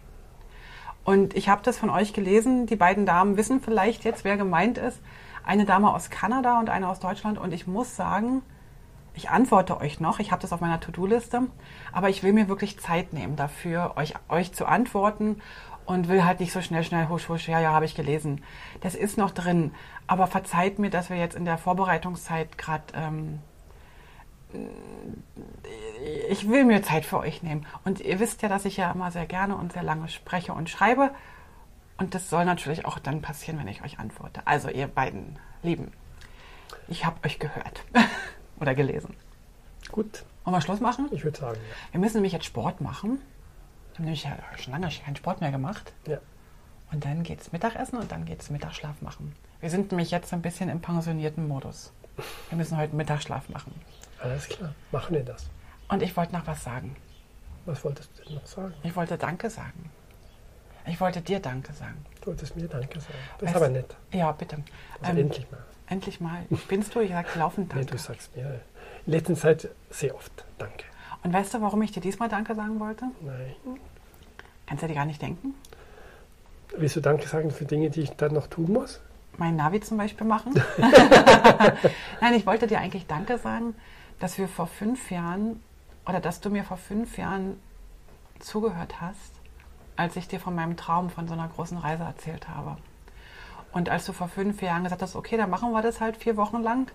Und 1.04 1.36
ich 1.36 1.50
habe 1.50 1.60
das 1.62 1.76
von 1.76 1.90
euch 1.90 2.14
gelesen. 2.14 2.64
Die 2.64 2.76
beiden 2.76 3.04
Damen 3.04 3.36
wissen 3.36 3.60
vielleicht 3.60 4.04
jetzt, 4.04 4.24
wer 4.24 4.38
gemeint 4.38 4.78
ist. 4.78 4.98
Eine 5.44 5.66
Dame 5.66 5.92
aus 5.92 6.08
Kanada 6.08 6.58
und 6.58 6.70
eine 6.70 6.88
aus 6.88 7.00
Deutschland. 7.00 7.36
Und 7.36 7.52
ich 7.52 7.66
muss 7.66 7.96
sagen, 7.96 8.40
ich 9.14 9.30
antworte 9.30 9.80
euch 9.80 10.00
noch. 10.00 10.18
Ich 10.18 10.32
habe 10.32 10.42
das 10.42 10.52
auf 10.52 10.60
meiner 10.60 10.80
To-Do-Liste. 10.80 11.42
Aber 11.92 12.08
ich 12.08 12.22
will 12.22 12.32
mir 12.32 12.48
wirklich 12.48 12.78
Zeit 12.78 13.12
nehmen 13.12 13.36
dafür, 13.36 13.94
euch, 13.96 14.14
euch 14.28 14.52
zu 14.52 14.66
antworten 14.66 15.40
und 15.86 16.08
will 16.08 16.24
halt 16.24 16.40
nicht 16.40 16.52
so 16.52 16.60
schnell, 16.60 16.84
schnell, 16.84 17.08
husch, 17.08 17.28
husch, 17.28 17.48
ja, 17.48 17.60
ja, 17.60 17.72
habe 17.72 17.84
ich 17.84 17.94
gelesen. 17.94 18.44
Das 18.80 18.94
ist 18.94 19.18
noch 19.18 19.32
drin. 19.32 19.74
Aber 20.06 20.26
verzeiht 20.26 20.78
mir, 20.78 20.90
dass 20.90 21.10
wir 21.10 21.16
jetzt 21.16 21.34
in 21.34 21.44
der 21.44 21.58
Vorbereitungszeit 21.58 22.56
gerade. 22.58 22.84
Ähm, 22.94 23.40
ich 26.28 26.48
will 26.48 26.64
mir 26.64 26.82
Zeit 26.82 27.04
für 27.04 27.18
euch 27.18 27.42
nehmen. 27.42 27.66
Und 27.84 28.00
ihr 28.00 28.18
wisst 28.18 28.42
ja, 28.42 28.48
dass 28.48 28.64
ich 28.64 28.76
ja 28.76 28.90
immer 28.90 29.10
sehr 29.12 29.26
gerne 29.26 29.56
und 29.56 29.72
sehr 29.72 29.82
lange 29.84 30.08
spreche 30.08 30.52
und 30.52 30.68
schreibe. 30.68 31.10
Und 31.98 32.14
das 32.14 32.30
soll 32.30 32.44
natürlich 32.44 32.84
auch 32.84 32.98
dann 32.98 33.22
passieren, 33.22 33.58
wenn 33.60 33.68
ich 33.68 33.82
euch 33.82 33.98
antworte. 33.98 34.42
Also 34.46 34.68
ihr 34.68 34.88
beiden 34.88 35.38
Lieben, 35.62 35.92
ich 36.88 37.04
habe 37.04 37.16
euch 37.24 37.38
gehört 37.38 37.84
oder 38.60 38.74
gelesen. 38.74 39.14
Gut, 39.90 40.24
Wollen 40.44 40.56
wir 40.56 40.60
Schluss 40.60 40.80
machen? 40.80 41.08
ich 41.12 41.24
würde 41.24 41.38
sagen, 41.38 41.60
Wir 41.92 42.00
müssen 42.00 42.16
nämlich 42.18 42.32
jetzt 42.32 42.44
Sport 42.46 42.80
machen. 42.80 43.18
Wir 43.92 43.98
haben 43.98 44.04
nämlich 44.04 44.24
ja 44.24 44.36
schon 44.56 44.72
lange 44.72 44.88
keinen 44.88 45.16
Sport 45.16 45.40
mehr 45.40 45.50
gemacht. 45.50 45.92
ja. 46.06 46.14
ja. 46.14 46.18
Und 46.92 47.04
dann 47.04 47.22
geht's 47.22 47.52
Mittagessen 47.52 47.98
und 47.98 48.10
dann 48.10 48.24
geht's 48.24 48.50
Mittagsschlaf 48.50 49.00
machen. 49.00 49.32
Wir 49.60 49.70
sind 49.70 49.92
nämlich 49.92 50.10
jetzt 50.10 50.32
ein 50.32 50.42
bisschen 50.42 50.68
im 50.68 50.80
pensionierten 50.80 51.46
Modus. 51.46 51.92
Wir 52.48 52.58
müssen 52.58 52.76
heute 52.76 52.96
Mittagsschlaf 52.96 53.48
machen. 53.48 53.72
Alles 54.20 54.48
klar, 54.48 54.74
machen 54.90 55.14
wir 55.14 55.22
das. 55.24 55.46
Und 55.88 56.02
ich 56.02 56.16
wollte 56.16 56.32
noch 56.34 56.48
was 56.48 56.64
sagen. 56.64 56.96
Was 57.64 57.84
wolltest 57.84 58.10
du 58.18 58.24
denn 58.24 58.34
noch 58.34 58.46
sagen? 58.46 58.74
Ich 58.82 58.96
wollte 58.96 59.16
Danke 59.18 59.50
sagen. 59.50 59.88
Ich 60.90 61.00
wollte 61.00 61.20
dir 61.20 61.40
Danke 61.40 61.72
sagen. 61.72 62.04
Du 62.20 62.26
wolltest 62.28 62.56
mir 62.56 62.68
Danke 62.68 63.00
sagen. 63.00 63.14
Das 63.38 63.48
Weißt- 63.48 63.50
ist 63.52 63.56
aber 63.56 63.68
nett. 63.68 63.96
Ja, 64.12 64.32
bitte. 64.32 64.56
Also 65.00 65.12
Ähm, 65.12 65.18
endlich 65.26 65.50
mal. 65.50 65.60
Endlich 65.86 66.20
mal. 66.20 66.42
Binst 66.68 66.94
du? 66.94 67.00
Ich 67.00 67.10
sag 67.10 67.34
laufend 67.36 67.68
Nee, 67.74 67.80
Danke. 67.80 67.92
du 67.92 67.98
sagst 67.98 68.36
mir 68.36 68.60
in 69.06 69.12
letzter 69.12 69.34
Zeit 69.34 69.68
sehr 69.90 70.14
oft 70.14 70.32
Danke. 70.58 70.84
Und 71.22 71.32
weißt 71.32 71.54
du, 71.54 71.60
warum 71.60 71.80
ich 71.82 71.92
dir 71.92 72.00
diesmal 72.00 72.28
Danke 72.28 72.54
sagen 72.54 72.78
wollte? 72.80 73.06
Nein. 73.20 73.54
Kannst 74.66 74.82
du 74.82 74.88
dir 74.88 74.94
gar 74.94 75.04
nicht 75.04 75.20
denken? 75.22 75.54
Willst 76.76 76.96
du 76.96 77.00
Danke 77.00 77.26
sagen 77.26 77.50
für 77.50 77.64
Dinge, 77.64 77.90
die 77.90 78.02
ich 78.02 78.10
dann 78.12 78.32
noch 78.34 78.46
tun 78.46 78.72
muss? 78.72 79.00
mein 79.36 79.56
Navi 79.56 79.80
zum 79.80 79.96
Beispiel 79.96 80.26
machen. 80.26 80.52
Nein, 82.20 82.34
ich 82.34 82.44
wollte 82.44 82.66
dir 82.66 82.78
eigentlich 82.78 83.06
Danke 83.06 83.38
sagen, 83.38 83.74
dass 84.18 84.36
wir 84.36 84.48
vor 84.48 84.66
fünf 84.66 85.10
Jahren 85.10 85.62
oder 86.06 86.20
dass 86.20 86.40
du 86.40 86.50
mir 86.50 86.62
vor 86.62 86.76
fünf 86.76 87.16
Jahren 87.16 87.58
zugehört 88.38 89.00
hast, 89.00 89.32
als 90.00 90.16
ich 90.16 90.28
dir 90.28 90.40
von 90.40 90.54
meinem 90.54 90.78
Traum 90.78 91.10
von 91.10 91.28
so 91.28 91.34
einer 91.34 91.46
großen 91.48 91.76
Reise 91.76 92.04
erzählt 92.04 92.48
habe. 92.48 92.78
Und 93.70 93.90
als 93.90 94.06
du 94.06 94.12
vor 94.14 94.28
fünf 94.28 94.62
Jahren 94.62 94.82
gesagt 94.82 95.02
hast, 95.02 95.14
okay, 95.14 95.36
dann 95.36 95.50
machen 95.50 95.72
wir 95.72 95.82
das 95.82 96.00
halt 96.00 96.16
vier 96.16 96.38
Wochen 96.38 96.62
lang, 96.62 96.90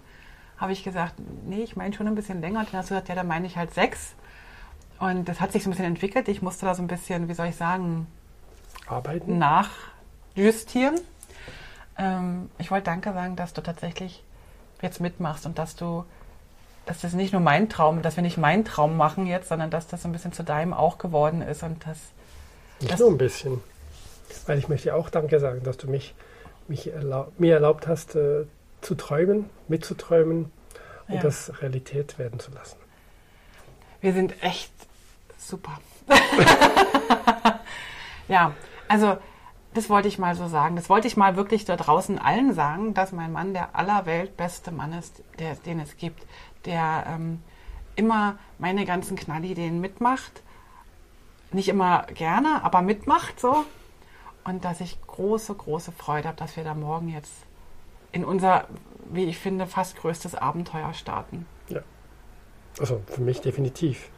habe 0.58 0.72
ich 0.72 0.84
gesagt, 0.84 1.14
nee, 1.46 1.62
ich 1.62 1.76
meine 1.76 1.94
schon 1.94 2.08
ein 2.08 2.16
bisschen 2.16 2.42
länger. 2.42 2.62
Und 2.62 2.70
dann 2.70 2.80
hast 2.80 2.90
du 2.90 2.96
gesagt, 2.96 3.10
ja, 3.10 3.16
dann 3.16 3.28
meine 3.28 3.46
ich 3.46 3.58
halt 3.58 3.74
sechs. 3.74 4.16
Und 4.98 5.30
das 5.30 5.40
hat 5.40 5.52
sich 5.52 5.64
so 5.64 5.70
ein 5.70 5.72
bisschen 5.72 5.86
entwickelt. 5.86 6.28
Ich 6.28 6.42
musste 6.42 6.66
da 6.66 6.74
so 6.74 6.82
ein 6.82 6.88
bisschen, 6.88 7.28
wie 7.30 7.36
soll 7.36 7.48
ich 7.48 7.56
sagen, 7.56 8.08
arbeiten, 8.88 9.38
nachjustieren. 9.38 10.96
Ähm, 11.98 12.50
ich 12.58 12.72
wollte 12.72 12.86
Danke 12.86 13.14
sagen, 13.14 13.36
dass 13.36 13.54
du 13.54 13.62
tatsächlich 13.62 14.24
jetzt 14.82 15.00
mitmachst 15.00 15.46
und 15.46 15.60
dass 15.60 15.76
du, 15.76 16.06
dass 16.88 17.02
das 17.02 17.14
nicht 17.14 17.34
nur 17.34 17.42
mein 17.42 17.70
Traum, 17.70 18.02
dass 18.02 18.16
wir 18.16 18.24
nicht 18.24 18.38
meinen 18.38 18.66
Traum 18.66 18.98
machen 18.98 19.28
jetzt, 19.28 19.50
sondern 19.50 19.70
dass 19.70 19.88
das 19.88 20.02
so 20.02 20.10
ein 20.10 20.12
bisschen 20.12 20.34
zu 20.34 20.44
deinem 20.44 20.74
auch 20.74 20.98
geworden 20.98 21.44
ist 21.44 21.62
und 21.62 21.86
dass. 21.86 22.00
Nicht 22.80 22.94
das 22.94 23.00
nur 23.00 23.10
ein 23.10 23.18
bisschen. 23.18 23.62
Weil 24.46 24.58
ich 24.58 24.68
möchte 24.68 24.94
auch 24.96 25.10
Danke 25.10 25.40
sagen, 25.40 25.64
dass 25.64 25.78
du 25.78 25.90
mich, 25.90 26.14
mich 26.68 26.92
erlaub, 26.92 27.34
mir 27.40 27.54
erlaubt 27.56 27.88
hast, 27.88 28.16
äh, 28.16 28.46
zu 28.82 28.96
träumen, 28.96 29.50
mitzuträumen 29.68 30.52
und 31.08 31.16
ja. 31.16 31.22
das 31.22 31.62
Realität 31.62 32.20
werden 32.20 32.40
zu 32.40 32.52
lassen. 32.52 32.78
Wir 34.02 34.14
sind 34.14 34.44
echt 34.44 34.72
super. 35.38 35.80
ja, 38.28 38.54
also 38.88 39.18
das 39.74 39.90
wollte 39.90 40.08
ich 40.08 40.18
mal 40.18 40.36
so 40.36 40.48
sagen. 40.48 40.76
Das 40.76 40.90
wollte 40.90 41.08
ich 41.08 41.18
mal 41.18 41.36
wirklich 41.36 41.66
da 41.66 41.76
draußen 41.76 42.18
allen 42.18 42.54
sagen, 42.54 42.94
dass 42.94 43.12
mein 43.12 43.32
Mann 43.32 43.54
der 43.54 43.76
allerweltbeste 43.76 44.72
Mann 44.72 44.94
ist, 44.94 45.22
der, 45.40 45.56
den 45.56 45.80
es 45.80 45.98
gibt, 45.98 46.26
der 46.66 47.06
ähm, 47.08 47.42
immer 47.96 48.38
meine 48.58 48.86
ganzen 48.86 49.18
Knallideen 49.18 49.82
mitmacht. 49.82 50.44
Nicht 51.56 51.70
immer 51.70 52.06
gerne, 52.14 52.66
aber 52.66 52.82
mitmacht 52.82 53.40
so. 53.40 53.64
Und 54.44 54.66
dass 54.66 54.82
ich 54.82 54.98
große, 55.08 55.56
große 55.56 55.94
Freude 55.94 56.28
habe, 56.28 56.38
dass 56.38 56.58
wir 56.58 56.66
da 56.66 56.74
morgen 56.74 57.08
jetzt 57.08 57.32
in 58.12 58.26
unser, 58.26 58.66
wie 59.10 59.24
ich 59.24 59.38
finde, 59.38 59.66
fast 59.66 59.96
größtes 59.96 60.36
Abenteuer 60.36 60.94
starten. 60.94 61.46
Ja. 61.70 61.80
Also 62.78 63.02
für 63.08 63.22
mich 63.22 63.40
definitiv. 63.40 64.10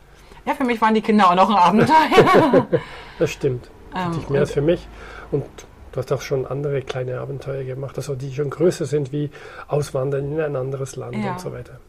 Ja, 0.46 0.56
für 0.56 0.64
mich 0.64 0.82
waren 0.82 0.96
die 0.96 1.02
Kinder 1.02 1.30
auch 1.30 1.36
noch 1.36 1.52
ein 1.52 1.58
Abenteuer. 1.58 2.66
das 3.20 3.30
stimmt. 3.30 3.70
Ähm, 3.96 4.20
mehr 4.30 4.42
als 4.42 4.54
für 4.54 4.64
mich. 4.64 4.88
Und 5.30 5.46
du 5.92 6.00
hast 6.00 6.12
auch 6.12 6.22
schon 6.22 6.48
andere 6.48 6.82
kleine 6.82 7.20
Abenteuer 7.20 7.64
gemacht, 7.66 7.98
also 7.98 8.16
die 8.16 8.34
schon 8.34 8.50
größer 8.50 8.88
sind 8.88 9.12
wie 9.12 9.30
Auswandern 9.68 10.32
in 10.32 10.42
ein 10.42 10.56
anderes 10.56 10.96
Land 10.96 11.16
ja. 11.18 11.34
und 11.34 11.40
so 11.40 11.54
weiter. 11.54 11.80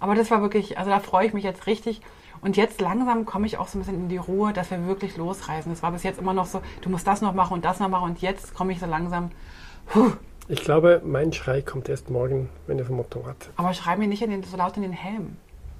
Aber 0.00 0.16
das 0.16 0.32
war 0.32 0.42
wirklich, 0.42 0.78
also 0.78 0.90
da 0.90 0.98
freue 0.98 1.28
ich 1.28 1.32
mich 1.32 1.44
jetzt 1.44 1.68
richtig. 1.68 2.00
Und 2.40 2.56
jetzt 2.56 2.80
langsam 2.80 3.24
komme 3.26 3.46
ich 3.46 3.58
auch 3.58 3.68
so 3.68 3.78
ein 3.78 3.82
bisschen 3.82 3.96
in 3.96 4.08
die 4.08 4.16
Ruhe, 4.16 4.52
dass 4.52 4.70
wir 4.70 4.86
wirklich 4.86 5.16
losreisen. 5.16 5.72
Es 5.72 5.82
war 5.82 5.92
bis 5.92 6.02
jetzt 6.02 6.20
immer 6.20 6.34
noch 6.34 6.46
so, 6.46 6.62
du 6.82 6.90
musst 6.90 7.06
das 7.06 7.20
noch 7.20 7.34
machen 7.34 7.54
und 7.54 7.64
das 7.64 7.80
noch 7.80 7.88
machen. 7.88 8.10
Und 8.10 8.20
jetzt 8.20 8.54
komme 8.54 8.72
ich 8.72 8.80
so 8.80 8.86
langsam. 8.86 9.30
Puh. 9.86 10.12
Ich 10.50 10.62
glaube, 10.62 11.02
mein 11.04 11.32
Schrei 11.32 11.60
kommt 11.60 11.88
erst 11.88 12.08
morgen, 12.08 12.48
wenn 12.66 12.78
ihr 12.78 12.86
vom 12.86 12.96
Motorrad. 12.96 13.50
Aber 13.56 13.74
schrei 13.74 13.96
mir 13.96 14.08
nicht 14.08 14.22
in 14.22 14.30
den, 14.30 14.42
so 14.42 14.56
laut 14.56 14.76
in 14.76 14.82
den 14.82 14.92
Helm. 14.92 15.36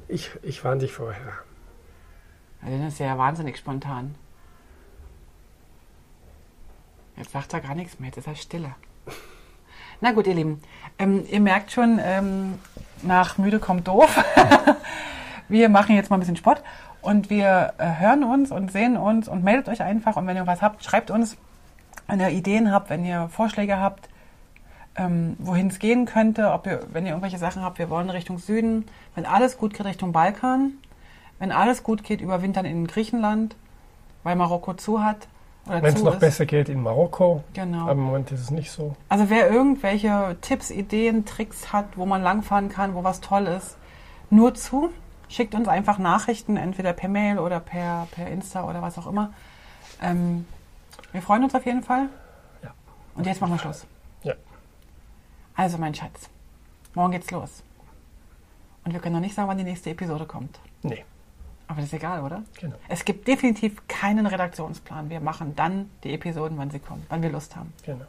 Ich, 0.09 0.31
ich 0.43 0.63
warne 0.63 0.81
dich 0.81 0.93
vorher. 0.93 1.33
Also 2.61 2.77
das 2.79 2.95
ist 2.95 2.99
ja 2.99 3.17
wahnsinnig 3.17 3.57
spontan. 3.57 4.15
Jetzt 7.17 7.33
sagt 7.33 7.53
er 7.53 7.61
gar 7.61 7.75
nichts 7.75 7.99
mehr, 7.99 8.09
jetzt 8.09 8.19
ist 8.19 8.27
er 8.27 8.35
stiller. 8.35 8.77
Na 10.01 10.13
gut, 10.13 10.27
ihr 10.27 10.35
Lieben, 10.35 10.61
ähm, 10.99 11.25
ihr 11.29 11.41
merkt 11.41 11.73
schon, 11.73 11.99
ähm, 12.03 12.59
nach 13.03 13.39
müde 13.39 13.59
kommt 13.59 13.89
doof. 13.89 14.15
wir 15.49 15.69
machen 15.69 15.95
jetzt 15.95 16.11
mal 16.11 16.17
ein 16.17 16.21
bisschen 16.21 16.37
Sport 16.37 16.63
und 17.01 17.31
wir 17.31 17.75
äh, 17.79 18.01
hören 18.01 18.25
uns 18.25 18.51
und 18.51 18.73
sehen 18.73 18.97
uns 18.97 19.29
und 19.29 19.45
meldet 19.45 19.69
euch 19.69 19.83
einfach. 19.83 20.17
Und 20.17 20.27
wenn 20.27 20.37
ihr 20.37 20.47
was 20.47 20.63
habt, 20.63 20.85
schreibt 20.85 21.11
uns, 21.11 21.37
wenn 22.07 22.21
ihr 22.21 22.31
Ideen 22.31 22.73
habt, 22.73 22.91
wenn 22.91 23.05
ihr 23.05 23.29
Vorschläge 23.29 23.79
habt, 23.79 24.09
ähm, 24.97 25.37
wohin 25.39 25.69
es 25.69 25.79
gehen 25.79 26.07
könnte, 26.07 26.53
ob 26.53 26.67
ihr, 26.67 26.81
wenn 26.93 27.05
ihr 27.05 27.11
irgendwelche 27.13 27.39
Sachen 27.39 27.63
habt, 27.63 27.79
wir 27.79 27.89
wollen 27.89 28.11
Richtung 28.11 28.39
Süden, 28.39 28.87
wenn 29.15 29.27
alles 29.27 29.57
gut 29.57 29.75
geht 29.75 29.87
Richtung 29.87 30.13
Balkan, 30.13 30.73
wenn 31.39 31.53
alles 31.53 31.83
gut 31.83 32.03
geht, 32.03 32.21
überwintern 32.21 32.65
in 32.65 32.87
Griechenland, 32.87 33.55
weil 34.25 34.37
Marokko 34.37 34.75
zu 34.75 35.05
hat. 35.05 35.29
Wenn 35.67 35.85
es 35.85 36.03
noch 36.03 36.15
ist. 36.15 36.21
besser 36.21 36.47
geht 36.47 36.71
in 36.71 36.83
Marokko. 36.83 37.45
Genau. 37.53 37.83
Aber 37.83 37.93
im 37.93 38.01
Moment 38.01 38.33
ist 38.33 38.41
es 38.41 38.51
nicht 38.51 38.71
so. 38.71 38.97
Also 39.11 39.29
wer 39.29 39.51
irgendwelche 39.51 40.37
Tipps, 40.41 40.71
Ideen, 40.71 41.27
Tricks 41.27 41.73
hat, 41.73 41.97
wo 41.97 42.07
man 42.07 42.23
langfahren 42.23 42.71
kann, 42.71 42.95
wo 42.95 43.05
was 43.05 43.21
toll 43.21 43.47
ist, 43.47 43.77
nur 44.31 44.55
zu. 44.55 44.91
Schickt 45.29 45.55
uns 45.55 45.69
einfach 45.69 45.99
Nachrichten, 45.99 46.57
entweder 46.57 46.93
per 46.93 47.09
Mail 47.09 47.39
oder 47.39 47.61
per, 47.61 48.09
per 48.13 48.29
Insta 48.29 48.65
oder 48.65 48.81
was 48.81 48.99
auch 48.99 49.07
immer. 49.07 49.33
Ähm, 50.01 50.47
wir 51.13 51.23
freuen 51.23 51.45
uns 51.45 51.55
auf 51.55 51.67
jeden 51.67 51.83
Fall. 51.83 52.09
Ja. 52.63 52.75
Und 53.15 53.27
jetzt 53.27 53.41
machen 53.41 53.53
wir 53.53 53.59
Schluss. 53.59 53.87
Ja. 54.23 54.35
Also 55.55 55.77
mein 55.79 55.95
Schatz, 55.95 56.31
morgen 56.95 57.13
geht's 57.13 57.31
los. 57.31 57.63
Und 58.85 58.93
wir 58.93 59.01
können 59.01 59.15
noch 59.15 59.21
nicht 59.21 59.35
sagen, 59.35 59.49
wann 59.49 59.59
die 59.59 59.65
nächste 59.65 59.91
Episode 59.91 60.25
kommt. 60.25 60.61
Nee. 60.83 61.05
Aber 61.67 61.77
das 61.83 61.87
ist 61.87 61.95
egal, 61.95 62.23
oder? 62.23 62.43
Genau. 62.59 62.77
Es 62.89 63.05
gibt 63.05 63.29
definitiv 63.29 63.87
keinen 63.87 64.27
Redaktionsplan. 64.27 65.11
Wir 65.11 65.21
machen 65.21 65.55
dann 65.55 65.91
die 66.03 66.15
Episoden, 66.15 66.57
wann 66.57 66.71
sie 66.71 66.79
kommen, 66.79 67.05
wann 67.11 67.21
wir 67.21 67.29
Lust 67.29 67.55
haben. 67.57 67.75
Genau. 67.85 68.07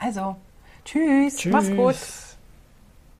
Also, 0.00 0.36
tschüss, 0.84 1.36
tschüss. 1.36 1.52
mach's 1.52 1.70
gut. 1.70 2.31